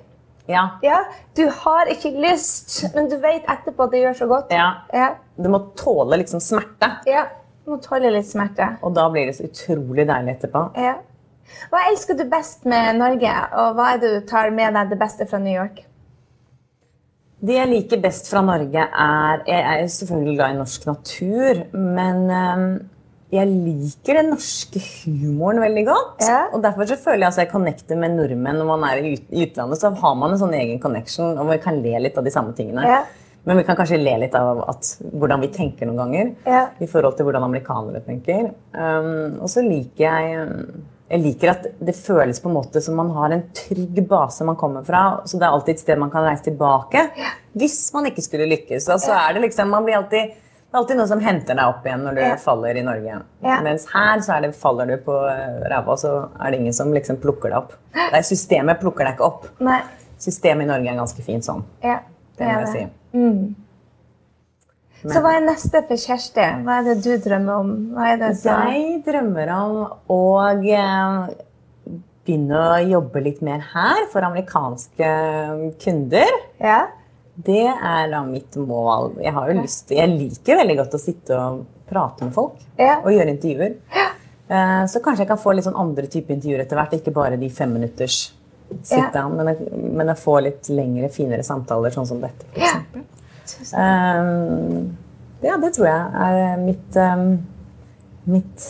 Ja. 0.46 0.70
Ja, 0.82 1.04
Du 1.34 1.48
har 1.48 1.86
ikke 1.86 2.12
lyst, 2.20 2.94
men 2.94 3.08
du 3.08 3.16
vet 3.18 3.44
etterpå 3.46 3.84
at 3.84 3.90
det 3.90 4.02
gjør 4.04 4.14
så 4.20 4.28
godt. 4.28 4.50
ja. 4.52 4.74
Ja, 4.92 5.14
Du 5.36 5.48
må 5.48 5.58
tåle 5.74 6.16
liksom 6.22 6.40
smerte. 6.40 6.92
ja. 7.06 7.26
Du 7.64 7.70
må 7.72 7.78
tåle 7.82 8.10
litt 8.12 8.26
smerte. 8.26 8.76
Og 8.82 8.94
da 8.94 9.08
blir 9.08 9.26
det 9.26 9.36
så 9.36 9.44
utrolig 9.48 10.06
deilig 10.06 10.38
etterpå. 10.38 10.76
Ja. 10.76 10.94
Hva 11.72 11.82
elsker 11.90 12.18
du 12.18 12.24
best 12.30 12.64
med 12.68 13.00
Norge, 13.00 13.34
og 13.60 13.76
hva 13.78 13.90
er 13.94 14.00
det 14.02 14.14
du 14.14 14.22
tar 14.28 14.52
med 14.54 14.76
deg 14.76 14.94
det 14.94 15.00
beste 15.00 15.26
fra 15.30 15.40
New 15.42 15.54
York? 15.54 15.84
Det 17.44 17.58
jeg 17.58 17.68
liker 17.68 18.00
best 18.00 18.30
fra 18.30 18.40
Norge, 18.44 18.86
er 18.88 19.44
Jeg 19.46 19.62
er 19.68 19.86
selvfølgelig 19.92 20.36
glad 20.38 20.54
i 20.54 20.58
norsk 20.62 20.86
natur, 20.88 21.62
men 21.74 22.30
eh, 22.32 22.62
jeg 23.34 23.50
liker 23.50 24.20
den 24.20 24.30
norske 24.32 24.80
humoren 25.02 25.60
veldig 25.64 25.84
godt. 25.88 26.22
Ja. 26.24 26.38
Og 26.54 26.62
derfor 26.64 26.88
så 26.88 26.96
føler 27.00 27.26
jeg 27.26 27.32
at 27.32 27.42
jeg 27.42 27.50
connecter 27.50 27.98
med 28.00 28.14
nordmenn 28.16 28.60
når 28.60 28.70
man 28.70 28.86
er 28.88 29.02
i 29.02 29.14
utlandet. 29.44 29.80
Så 29.80 29.90
har 29.90 30.16
man 30.20 30.32
en 30.34 30.40
sånn 30.40 30.54
egen 30.56 30.80
connection, 30.82 31.36
og 31.40 31.50
vi 31.50 31.60
kan 31.62 31.80
le 31.84 31.98
litt 32.06 32.18
av 32.20 32.26
de 32.26 32.32
samme 32.34 32.54
tingene. 32.56 32.86
Ja. 32.86 33.02
Men 33.44 33.60
vi 33.60 33.66
kan 33.66 33.76
kanskje 33.76 34.00
le 34.00 34.14
litt 34.22 34.36
av 34.38 34.62
at, 34.70 34.94
hvordan 35.12 35.42
vi 35.44 35.50
tenker 35.52 35.88
noen 35.88 36.00
ganger. 36.00 36.30
Ja. 36.48 36.62
I 36.80 36.88
forhold 36.88 37.18
til 37.18 37.28
hvordan 37.28 37.44
amerikanere 37.44 38.00
tenker. 38.06 38.52
Um, 38.72 39.40
og 39.42 39.50
så 39.52 39.64
liker 39.66 40.06
jeg 40.06 40.46
um, 40.48 40.86
jeg 41.10 41.20
liker 41.20 41.50
at 41.52 41.66
det 41.84 41.94
føles 41.98 42.38
på 42.40 42.48
en 42.48 42.54
måte 42.56 42.80
som 42.82 42.96
man 42.96 43.10
har 43.12 43.30
en 43.34 43.42
trygg 43.54 43.98
base 44.08 44.44
man 44.48 44.56
kommer 44.56 44.84
fra. 44.86 45.20
Så 45.28 45.36
det 45.38 45.44
er 45.46 45.52
alltid 45.52 45.74
et 45.74 45.82
sted 45.82 45.98
man 46.00 46.10
kan 46.10 46.24
reise 46.24 46.46
tilbake 46.46 47.02
hvis 47.54 47.76
man 47.94 48.08
ikke 48.08 48.22
skulle 48.24 48.46
lykkes. 48.50 48.88
Altså 48.88 49.10
så 49.12 49.18
er 49.18 49.34
det 49.36 49.42
liksom, 49.44 49.68
man 49.70 49.84
blir 49.86 49.98
alltid, 50.00 50.32
det 50.32 50.72
er 50.74 50.78
alltid 50.80 50.96
noe 50.98 51.06
som 51.12 51.20
henter 51.22 51.54
deg 51.60 51.64
opp 51.70 51.84
igjen 51.86 52.02
når 52.08 52.14
du 52.16 52.22
Ja. 52.24 52.36
faller 52.40 52.74
i 52.80 52.82
Norge. 52.82 53.18
Ja. 53.44 53.58
Mens 53.62 53.84
her 53.92 54.18
så 54.26 54.32
er 54.38 54.40
det, 54.46 54.54
faller 54.56 54.86
du 54.90 54.96
på 55.04 55.18
eh, 55.28 55.60
ræva, 55.70 55.94
så 56.00 56.14
er 56.40 56.50
det 56.50 56.60
ingen 56.60 56.72
som 56.74 56.90
liksom 56.92 57.20
plukker 57.22 57.52
deg 57.52 57.58
opp. 57.60 57.76
Det 57.94 58.08
er 58.18 58.22
Systemet 58.26 58.80
plukker 58.80 59.04
deg 59.04 59.14
ikke 59.18 59.28
opp. 59.28 59.46
Nei. 59.60 59.82
Systemet 60.18 60.64
i 60.64 60.72
Norge 60.72 60.88
er 60.90 60.98
ganske 60.98 61.22
fint 61.22 61.44
sånn. 61.46 61.62
Ja, 61.84 62.00
Det 62.38 62.48
må 62.48 62.64
jeg 62.64 62.72
si. 62.72 63.54
Så 65.04 65.20
hva 65.20 65.34
er 65.36 65.42
neste 65.44 65.82
for 65.84 66.00
Kjersti? 66.00 66.44
Hva 66.64 66.78
er 66.80 66.86
det 66.88 66.94
du 67.04 67.10
drømmer 67.20 67.58
om? 67.60 67.72
Jeg 68.00 69.02
drømmer 69.04 69.50
om 69.52 69.74
å 70.08 70.20
eh, 70.64 71.34
begynne 72.24 72.60
å 72.60 72.78
jobbe 72.88 73.20
litt 73.26 73.42
mer 73.44 73.60
her 73.74 74.06
for 74.12 74.24
amerikanske 74.24 75.10
kunder. 75.82 76.32
Ja? 76.62 76.78
Det 77.34 77.66
er 77.68 78.08
da 78.12 78.22
mitt 78.24 78.56
mål. 78.56 79.16
Jeg, 79.20 79.32
har 79.36 79.50
jo 79.50 79.58
lyst, 79.60 79.90
jeg 79.92 80.08
liker 80.14 80.60
veldig 80.62 80.76
godt 80.80 80.96
å 80.96 81.02
sitte 81.02 81.36
og 81.36 81.64
prate 81.90 82.24
med 82.28 82.32
folk 82.36 82.60
Ja. 82.80 83.00
og 83.02 83.10
gjøre 83.12 83.34
intervjuer. 83.34 83.74
Ja. 83.92 84.08
Så 84.88 85.00
kanskje 85.04 85.24
jeg 85.24 85.28
kan 85.32 85.40
få 85.40 85.52
litt 85.56 85.64
sånn 85.66 85.76
andre 85.80 86.06
typer 86.08 86.36
intervjuer 86.36 86.62
etter 86.64 86.78
hvert. 86.78 86.94
Ikke 86.96 87.12
bare 87.16 87.36
de 87.40 87.48
femminutters 87.52 88.32
sit 88.82 88.98
Ja. 88.98 89.10
down, 89.12 89.36
men, 89.36 89.46
jeg- 89.52 89.72
men 89.92 90.06
jeg 90.06 90.16
får 90.16 90.42
litt 90.42 90.68
lengre, 90.70 91.10
finere 91.12 91.42
samtaler, 91.44 91.90
sånn 91.92 92.06
som 92.06 92.20
dette. 92.20 92.44
For 92.54 92.60
eksempel. 92.60 93.02
Um, 93.74 94.96
ja, 95.44 95.58
det 95.60 95.74
tror 95.76 95.88
jeg 95.88 96.02
er 96.26 96.56
mitt, 96.62 96.96
um, 96.96 97.38
mitt, 98.24 98.68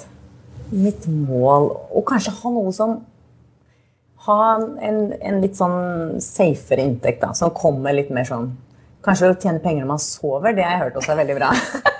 mitt 0.70 1.08
mål. 1.08 1.70
Og 1.94 2.06
kanskje 2.08 2.34
ha 2.42 2.54
noe 2.54 2.72
som 2.74 3.02
Ha 4.24 4.34
en, 4.56 5.10
en 5.20 5.42
litt 5.42 5.58
sånn 5.58 6.14
safere 6.24 6.80
inntekt, 6.80 7.20
da, 7.20 7.34
som 7.36 7.50
kommer 7.52 7.92
litt 7.92 8.08
mer 8.08 8.24
sånn 8.24 8.54
Kanskje 9.04 9.28
å 9.28 9.36
tjene 9.36 9.60
penger 9.60 9.84
når 9.84 9.90
man 9.90 10.00
sover, 10.00 10.54
det 10.56 10.64
har 10.64 10.78
jeg 10.78 10.82
hørt 10.86 10.96
også 10.96 11.12
er 11.12 11.18
veldig 11.20 11.34
bra. 11.36 11.50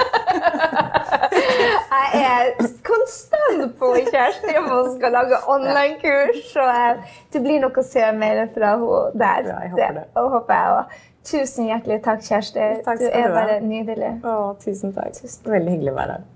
Jeg 2.15 2.23
er 2.31 2.69
konstant 2.87 3.75
på 3.79 3.91
kjæresten 3.97 4.59
om 4.61 4.69
hun 4.71 4.91
skal 4.97 5.15
lage 5.15 5.39
online-kurs. 5.51 6.41
Så 6.53 6.63
eh, 6.63 7.17
det 7.33 7.43
blir 7.43 7.63
nok 7.63 7.81
å 7.81 7.87
se 7.87 8.05
mer 8.17 8.45
fra 8.55 8.75
henne 8.77 9.03
der. 9.15 9.43
Bra, 9.49 9.59
jeg 9.65 9.73
håper 9.75 9.99
det. 9.99 10.05
og 10.21 10.31
håper 10.37 10.55
jeg 10.61 10.79
også. 10.79 11.03
Tusen 11.25 11.71
hjertelig 11.71 12.03
takk, 12.05 12.23
Kjersti. 12.25 12.69
Takk 12.85 13.01
du 13.01 13.09
er 13.09 13.33
bare 13.33 13.59
nydelig. 13.65 14.13
Å, 14.29 14.55
tusen 14.61 14.93
takk. 14.93 15.17
Veldig 15.49 15.77
hyggelig 15.77 15.95
å 15.95 15.99
være 15.99 16.19
her. 16.19 16.31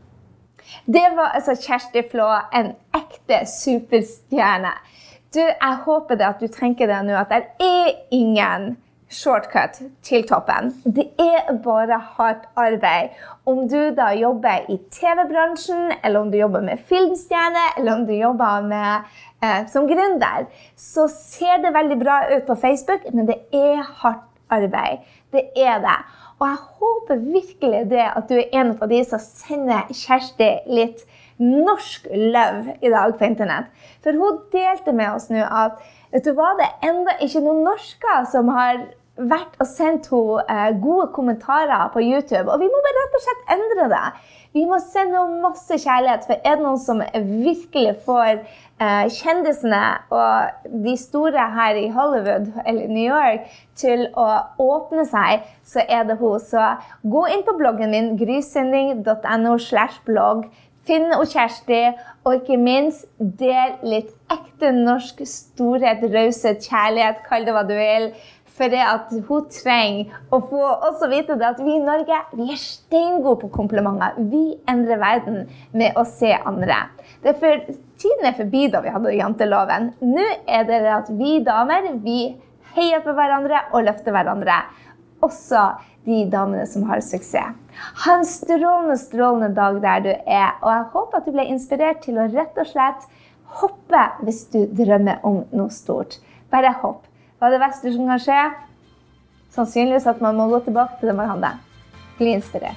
Det 0.84 1.04
var 1.16 1.36
altså 1.36 1.54
Kjersti 1.60 2.02
Flå, 2.08 2.28
en 2.56 2.74
ekte 2.96 3.42
superstjerne. 3.48 4.72
Du, 5.34 5.40
jeg 5.44 5.80
håper 5.84 6.16
det 6.16 6.28
at 6.28 6.40
du 6.40 6.48
tenker 6.52 6.88
deg 6.88 7.04
nå 7.04 7.16
at 7.20 7.32
det 7.32 7.44
er 7.64 7.90
ingen 8.16 8.76
shortcut 9.12 9.78
til 10.04 10.24
toppen. 10.28 10.70
Det 10.84 11.06
er 11.20 11.52
bare 11.64 11.98
hardt 12.16 12.48
arbeid. 12.56 13.16
Om 13.48 13.64
du 13.68 13.90
da 13.96 14.10
jobber 14.16 14.68
i 14.72 14.78
TV-bransjen, 14.92 15.92
eller 16.02 16.20
om 16.20 16.32
du 16.32 16.38
jobber 16.40 16.64
med 16.64 16.80
filmstjerne, 16.88 17.64
eller 17.76 17.94
om 17.94 18.06
du 18.08 18.14
jobber 18.16 18.64
med, 18.68 19.08
eh, 19.42 19.66
som 19.72 19.88
gründer, 19.88 20.48
så 20.76 21.08
ser 21.12 21.62
det 21.64 21.74
veldig 21.76 22.00
bra 22.04 22.18
ut 22.36 22.46
på 22.46 22.54
Facebook, 22.54 23.08
men 23.12 23.28
det 23.28 23.40
er 23.52 23.84
hardt 24.02 24.24
arbeid. 24.54 25.04
Det 25.32 25.44
er 25.56 25.80
det. 25.84 25.98
Og 26.38 26.46
jeg 26.46 26.58
håper 26.80 27.22
virkelig 27.22 27.84
det 27.90 28.04
at 28.06 28.28
du 28.30 28.36
er 28.38 28.60
en 28.60 28.74
av 28.76 28.88
de 28.90 29.00
som 29.06 29.22
sender 29.22 29.88
Kjersti 29.90 30.50
litt 30.70 31.02
norsk 31.38 32.06
love 32.10 32.76
i 32.82 32.90
dag 32.90 33.14
på 33.18 33.26
internett. 33.26 33.70
For 34.02 34.14
hun 34.14 34.42
delte 34.52 34.94
med 34.94 35.14
oss 35.14 35.28
nå 35.30 35.42
at 35.42 35.78
vet 36.12 36.26
du 36.26 36.32
hva, 36.34 36.54
det 36.58 36.66
er 36.68 36.90
enda 36.92 37.14
ikke 37.22 37.42
noen 37.44 37.64
norsker 37.66 38.26
som 38.32 38.50
har 38.54 38.86
vært 39.18 39.56
og 39.58 39.66
sendt 39.66 40.08
henne 40.12 40.44
eh, 40.46 40.74
gode 40.82 41.08
kommentarer 41.14 41.90
på 41.94 42.02
YouTube. 42.04 42.46
Og 42.46 42.60
vi 42.62 42.70
må 42.70 42.82
bare 42.84 43.02
rett 43.02 43.18
og 43.18 43.24
slett 43.24 43.54
endre 43.56 43.88
det. 43.90 44.04
Vi 44.58 44.64
må 44.66 44.78
sende 44.82 45.14
henne 45.20 45.38
masse 45.42 45.76
kjærlighet, 45.78 46.24
for 46.26 46.40
er 46.42 46.56
det 46.56 46.64
noen 46.64 46.80
som 46.82 47.02
virkelig 47.44 47.92
får 48.02 48.40
eh, 48.40 49.04
kjendisene 49.14 49.82
og 50.10 50.72
de 50.86 50.94
store 50.98 51.44
her 51.54 51.78
i 51.78 51.84
Hollywood 51.94 52.48
eller 52.64 52.90
New 52.90 53.04
York 53.06 53.46
til 53.78 54.08
å 54.18 54.26
åpne 54.64 55.04
seg, 55.06 55.44
så 55.62 55.84
er 55.86 56.08
det 56.08 56.18
hun. 56.18 56.40
Så 56.42 56.72
gå 57.06 57.26
inn 57.30 57.44
på 57.46 57.54
bloggen 57.60 57.94
min, 57.94 58.16
grysynding.no 58.18 59.54
blogg. 60.08 60.48
Finn 60.88 61.12
og 61.12 61.26
Kjersti, 61.28 61.82
og 62.24 62.38
ikke 62.40 62.56
minst 62.56 63.04
del 63.20 63.76
litt 63.84 64.10
ekte 64.32 64.72
norsk 64.72 65.20
storhet, 65.28 66.00
raushet, 66.14 66.64
kjærlighet, 66.64 67.20
kall 67.28 67.44
det 67.44 67.54
hva 67.54 67.66
du 67.68 67.74
vil. 67.76 68.08
For 68.58 68.72
det 68.72 68.80
at 68.82 69.12
hun 69.28 69.44
trenger 69.54 70.16
å 70.34 70.40
få 70.50 70.62
også 70.88 71.08
vite 71.12 71.36
det 71.38 71.46
at 71.46 71.60
vi 71.62 71.76
i 71.76 71.82
Norge 71.84 72.18
vi 72.34 72.48
er 72.50 72.58
steingode 72.58 73.38
på 73.44 73.52
komplimenter. 73.54 74.18
Vi 74.32 74.58
endrer 74.70 74.98
verden 74.98 75.44
med 75.78 75.98
å 75.98 76.04
se 76.08 76.32
andre. 76.34 76.80
Det 77.22 77.34
er 77.34 77.38
for, 77.38 77.62
tiden 78.02 78.26
er 78.26 78.36
forbi 78.38 78.66
da 78.72 78.82
vi 78.82 78.94
hadde 78.94 79.14
janteloven. 79.14 79.92
Nå 80.02 80.26
er 80.50 80.66
det 80.66 80.82
at 80.90 81.12
vi 81.20 81.38
damer 81.46 81.92
vi 82.02 82.18
heier 82.74 83.02
på 83.04 83.14
hverandre 83.14 83.62
og 83.72 83.86
løfter 83.86 84.14
hverandre. 84.14 84.58
Også 85.22 85.70
de 86.08 86.24
damene 86.30 86.66
som 86.66 86.86
har 86.88 87.02
suksess. 87.04 87.54
Ha 88.04 88.14
en 88.18 88.26
strålende, 88.26 88.96
strålende 88.98 89.52
dag 89.54 89.80
der 89.82 90.04
du 90.06 90.10
er, 90.10 90.54
og 90.62 90.70
jeg 90.72 90.86
håper 90.94 91.18
at 91.20 91.26
du 91.26 91.34
ble 91.34 91.46
inspirert 91.52 92.00
til 92.02 92.18
å 92.18 92.26
rett 92.32 92.58
og 92.58 92.70
slett 92.70 93.06
hoppe 93.60 94.06
hvis 94.24 94.46
du 94.52 94.64
drømmer 94.78 95.22
om 95.26 95.44
noe 95.54 95.74
stort. 95.74 96.18
Bare 96.50 96.72
hopp. 96.82 97.07
Hva 97.38 97.46
er 97.46 97.54
det 97.54 97.62
verste 97.62 97.92
som 97.94 98.08
kan 98.10 98.18
skje? 98.18 98.36
Sannsynligvis 99.54 100.08
at 100.10 100.18
man 100.22 100.34
må 100.34 100.48
gå 100.50 100.58
tilbake 100.66 100.98
til 100.98 101.12
det 101.12 101.14
man 101.14 101.28
hadde. 101.30 101.52
Bli 102.18 102.32
inspirert. 102.34 102.74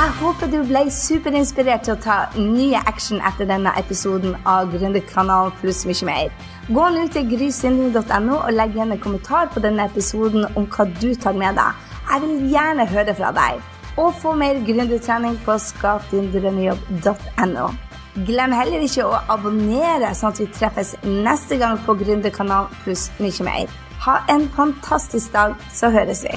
Jeg 0.00 0.08
håper 0.16 0.48
du 0.48 0.64
ble 0.64 0.88
superinspirert 0.96 1.84
til 1.84 1.92
å 1.92 2.00
ta 2.00 2.32
nye 2.38 2.80
action 2.88 3.20
etter 3.20 3.44
denne 3.50 3.68
episoden 3.76 4.32
av 4.48 4.72
Gründerkanalen 4.72 5.52
pluss 5.60 5.84
mye 5.84 6.08
mer. 6.08 6.32
Gå 6.72 6.84
nå 6.94 7.04
til 7.12 7.28
grysynding.no 7.34 8.38
og 8.38 8.54
legg 8.56 8.72
igjen 8.78 8.94
en 8.96 9.04
kommentar 9.04 9.52
på 9.52 9.60
denne 9.60 9.84
episoden 9.92 10.48
om 10.54 10.64
hva 10.72 10.88
du 11.02 11.12
tar 11.20 11.36
med 11.36 11.60
deg. 11.60 11.76
Jeg 12.08 12.18
vil 12.24 12.48
gjerne 12.56 12.88
høre 12.96 13.12
fra 13.20 13.28
deg. 13.36 13.60
Og 14.00 14.16
få 14.22 14.32
mer 14.40 14.56
gründertrening 14.64 15.36
på 15.44 15.52
skapdindrømmejobb.no. 15.68 17.68
Glem 18.14 18.50
heller 18.50 18.82
ikke 18.82 19.04
å 19.06 19.18
abonnere, 19.30 20.10
sånn 20.18 20.32
at 20.32 20.40
vi 20.42 20.48
treffes 20.50 20.96
neste 21.06 21.60
gang 21.60 21.78
på 21.86 21.94
Gründerkanalen 22.00 22.72
pluss 22.82 23.06
mye 23.22 23.46
mer. 23.46 23.76
Ha 24.02 24.16
en 24.32 24.48
fantastisk 24.56 25.30
dag, 25.36 25.54
så 25.70 25.92
høres 25.94 26.24
vi. 26.26 26.34